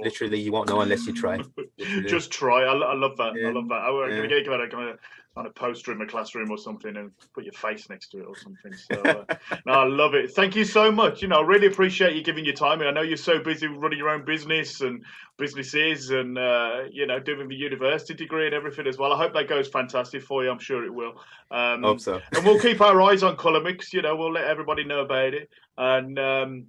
Literally, 0.02 0.40
you 0.40 0.52
won't 0.52 0.68
know 0.68 0.80
unless 0.80 1.06
you 1.06 1.12
try. 1.12 1.40
Literally. 1.78 2.08
Just 2.08 2.30
try. 2.30 2.62
I, 2.62 2.72
I 2.72 2.94
love 2.94 3.16
that. 3.16 3.34
I 3.44 3.50
love 3.50 3.68
that. 3.68 3.74
I, 3.74 3.88
I'm 3.88 4.10
Yeah. 4.10 4.16
going 4.16 4.28
to 4.28 4.42
get 4.42 4.70
kind 4.70 4.90
of 4.90 4.98
on 5.38 5.46
a 5.46 5.50
poster 5.50 5.92
in 5.92 5.98
my 5.98 6.04
classroom 6.04 6.50
or 6.50 6.58
something 6.58 6.96
and 6.96 7.12
put 7.32 7.44
your 7.44 7.52
face 7.52 7.88
next 7.88 8.08
to 8.08 8.18
it 8.18 8.26
or 8.26 8.36
something. 8.36 8.72
So, 8.72 8.96
uh, 8.96 9.34
no, 9.66 9.72
I 9.72 9.84
love 9.84 10.14
it. 10.14 10.32
Thank 10.32 10.56
you 10.56 10.64
so 10.64 10.90
much. 10.90 11.22
You 11.22 11.28
know, 11.28 11.40
I 11.40 11.42
really 11.42 11.68
appreciate 11.68 12.16
you 12.16 12.24
giving 12.24 12.44
your 12.44 12.54
time. 12.54 12.80
I 12.82 12.90
know 12.90 13.02
you're 13.02 13.16
so 13.16 13.38
busy 13.38 13.68
running 13.68 13.98
your 13.98 14.08
own 14.08 14.24
business 14.24 14.80
and 14.80 15.04
businesses 15.36 16.10
and, 16.10 16.36
uh, 16.36 16.82
you 16.90 17.06
know, 17.06 17.20
doing 17.20 17.48
the 17.48 17.54
university 17.54 18.14
degree 18.14 18.46
and 18.46 18.54
everything 18.54 18.88
as 18.88 18.98
well. 18.98 19.12
I 19.12 19.16
hope 19.16 19.32
that 19.34 19.48
goes 19.48 19.68
fantastic 19.68 20.22
for 20.22 20.42
you. 20.42 20.50
I'm 20.50 20.58
sure 20.58 20.84
it 20.84 20.92
will. 20.92 21.12
Um, 21.52 21.84
Hope 21.84 22.00
so. 22.00 22.20
and 22.32 22.44
we'll 22.44 22.58
keep 22.58 22.80
our 22.80 23.00
eyes 23.02 23.22
on 23.22 23.36
Colormix. 23.36 23.92
You 23.92 24.02
know, 24.02 24.16
we'll 24.16 24.32
let 24.32 24.44
everybody 24.44 24.82
know 24.82 25.00
about 25.00 25.34
it. 25.34 25.48
And 25.76 26.18
um, 26.18 26.64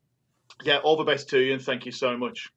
yeah, 0.64 0.78
all 0.78 0.96
the 0.96 1.04
best 1.04 1.30
to 1.30 1.40
you 1.40 1.54
and 1.54 1.62
thank 1.62 1.88
you 1.88 1.92
so 1.92 2.16
much. 2.16 2.50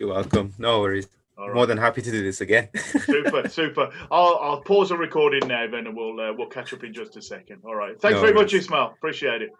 You're 0.00 0.08
welcome. 0.08 0.54
No 0.58 0.80
worries. 0.80 1.08
All 1.36 1.48
right. 1.48 1.54
More 1.54 1.66
than 1.66 1.76
happy 1.76 2.00
to 2.00 2.10
do 2.10 2.22
this 2.22 2.40
again. 2.40 2.70
super, 2.74 3.48
super. 3.50 3.90
I'll, 4.10 4.38
I'll 4.40 4.60
pause 4.62 4.88
the 4.88 4.96
recording 4.96 5.46
now, 5.46 5.66
then, 5.70 5.86
and 5.86 5.94
we'll 5.94 6.18
uh, 6.18 6.32
we'll 6.32 6.48
catch 6.48 6.72
up 6.72 6.82
in 6.84 6.94
just 6.94 7.18
a 7.18 7.22
second. 7.22 7.60
All 7.64 7.74
right. 7.74 8.00
Thanks 8.00 8.14
No 8.14 8.22
very 8.22 8.32
much. 8.32 8.54
Ismail. 8.54 8.94
Appreciate 8.96 9.42
it. 9.42 9.50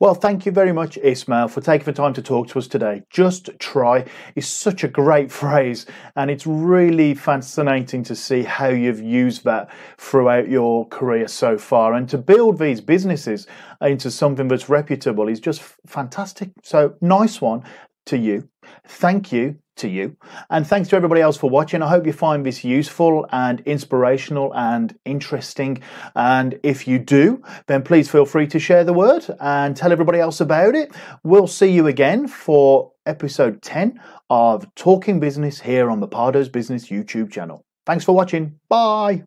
Well, 0.00 0.14
thank 0.14 0.44
you 0.44 0.52
very 0.52 0.72
much, 0.72 0.98
Ismail, 0.98 1.48
for 1.48 1.60
taking 1.60 1.86
the 1.86 1.92
time 1.92 2.12
to 2.14 2.22
talk 2.22 2.48
to 2.48 2.58
us 2.58 2.66
today. 2.66 3.02
Just 3.10 3.50
try 3.58 4.04
is 4.36 4.46
such 4.46 4.84
a 4.84 4.88
great 4.88 5.32
phrase, 5.40 5.86
and 6.14 6.30
it's 6.30 6.46
really 6.46 7.14
fascinating 7.14 8.02
to 8.04 8.14
see 8.14 8.42
how 8.42 8.68
you've 8.68 9.00
used 9.00 9.44
that 9.44 9.70
throughout 9.96 10.48
your 10.48 10.86
career 10.88 11.26
so 11.26 11.56
far. 11.56 11.94
And 11.94 12.06
to 12.10 12.18
build 12.18 12.58
these 12.58 12.82
businesses 12.82 13.46
into 13.80 14.10
something 14.10 14.48
that's 14.48 14.68
reputable 14.68 15.28
is 15.28 15.40
just 15.40 15.62
fantastic. 15.86 16.50
So, 16.62 16.96
nice 17.00 17.40
one 17.40 17.64
to 18.06 18.18
you. 18.18 18.48
Thank 18.86 19.32
you. 19.32 19.58
to 19.76 19.88
you. 19.88 20.16
And 20.50 20.66
thanks 20.66 20.88
to 20.90 20.96
everybody 20.96 21.20
else 21.20 21.36
for 21.36 21.50
watching. 21.50 21.82
I 21.82 21.88
hope 21.88 22.06
you 22.06 22.12
find 22.12 22.44
this 22.44 22.64
useful 22.64 23.26
and 23.32 23.60
inspirational 23.60 24.54
and 24.54 24.96
interesting. 25.04 25.82
And 26.14 26.58
if 26.62 26.86
you 26.86 26.98
do, 26.98 27.42
then 27.66 27.82
please 27.82 28.10
feel 28.10 28.26
free 28.26 28.46
to 28.48 28.58
share 28.58 28.84
the 28.84 28.92
word 28.92 29.24
and 29.40 29.76
tell 29.76 29.92
everybody 29.92 30.20
else 30.20 30.40
about 30.40 30.74
it. 30.74 30.94
We'll 31.22 31.46
see 31.46 31.70
you 31.70 31.86
again 31.86 32.28
for 32.28 32.92
episode 33.06 33.62
10 33.62 34.00
of 34.30 34.72
Talking 34.74 35.20
Business 35.20 35.60
here 35.60 35.90
on 35.90 36.00
the 36.00 36.08
Pardo's 36.08 36.48
Business 36.48 36.88
YouTube 36.88 37.30
channel. 37.30 37.64
Thanks 37.86 38.04
for 38.04 38.14
watching. 38.14 38.58
Bye. 38.68 39.24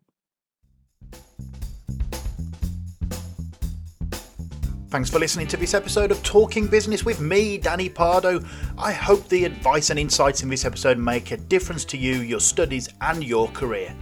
Thanks 4.90 5.10
for 5.10 5.18
listening 5.18 5.46
to 5.48 5.58
this 5.58 5.74
episode 5.74 6.10
of 6.10 6.22
Talking 6.22 6.66
Business 6.66 7.04
with 7.04 7.20
me, 7.20 7.58
Danny 7.58 7.90
Pardo. 7.90 8.42
I 8.78 8.90
hope 8.90 9.28
the 9.28 9.44
advice 9.44 9.90
and 9.90 9.98
insights 9.98 10.42
in 10.42 10.48
this 10.48 10.64
episode 10.64 10.96
make 10.96 11.30
a 11.30 11.36
difference 11.36 11.84
to 11.86 11.98
you, 11.98 12.20
your 12.20 12.40
studies, 12.40 12.88
and 13.02 13.22
your 13.22 13.48
career. 13.48 13.94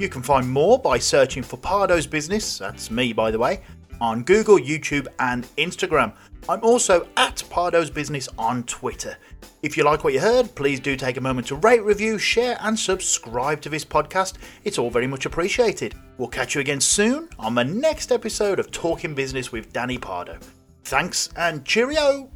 You 0.00 0.08
can 0.08 0.24
find 0.24 0.50
more 0.50 0.76
by 0.76 0.98
searching 0.98 1.44
for 1.44 1.56
Pardo's 1.56 2.08
Business, 2.08 2.58
that's 2.58 2.90
me 2.90 3.12
by 3.12 3.30
the 3.30 3.38
way, 3.38 3.60
on 4.00 4.24
Google, 4.24 4.58
YouTube, 4.58 5.06
and 5.20 5.46
Instagram. 5.56 6.12
I'm 6.48 6.64
also 6.64 7.06
at 7.16 7.44
Pardo's 7.48 7.88
Business 7.88 8.28
on 8.36 8.64
Twitter. 8.64 9.16
If 9.60 9.76
you 9.76 9.82
like 9.82 10.04
what 10.04 10.12
you 10.12 10.20
heard, 10.20 10.54
please 10.54 10.78
do 10.78 10.94
take 10.96 11.16
a 11.16 11.20
moment 11.20 11.48
to 11.48 11.56
rate, 11.56 11.82
review, 11.82 12.16
share, 12.18 12.56
and 12.60 12.78
subscribe 12.78 13.60
to 13.62 13.68
this 13.68 13.84
podcast. 13.84 14.34
It's 14.62 14.78
all 14.78 14.90
very 14.90 15.08
much 15.08 15.26
appreciated. 15.26 15.94
We'll 16.16 16.28
catch 16.28 16.54
you 16.54 16.60
again 16.60 16.80
soon 16.80 17.28
on 17.38 17.56
the 17.56 17.64
next 17.64 18.12
episode 18.12 18.60
of 18.60 18.70
Talking 18.70 19.14
Business 19.14 19.50
with 19.50 19.72
Danny 19.72 19.98
Pardo. 19.98 20.38
Thanks 20.84 21.30
and 21.36 21.64
cheerio! 21.64 22.30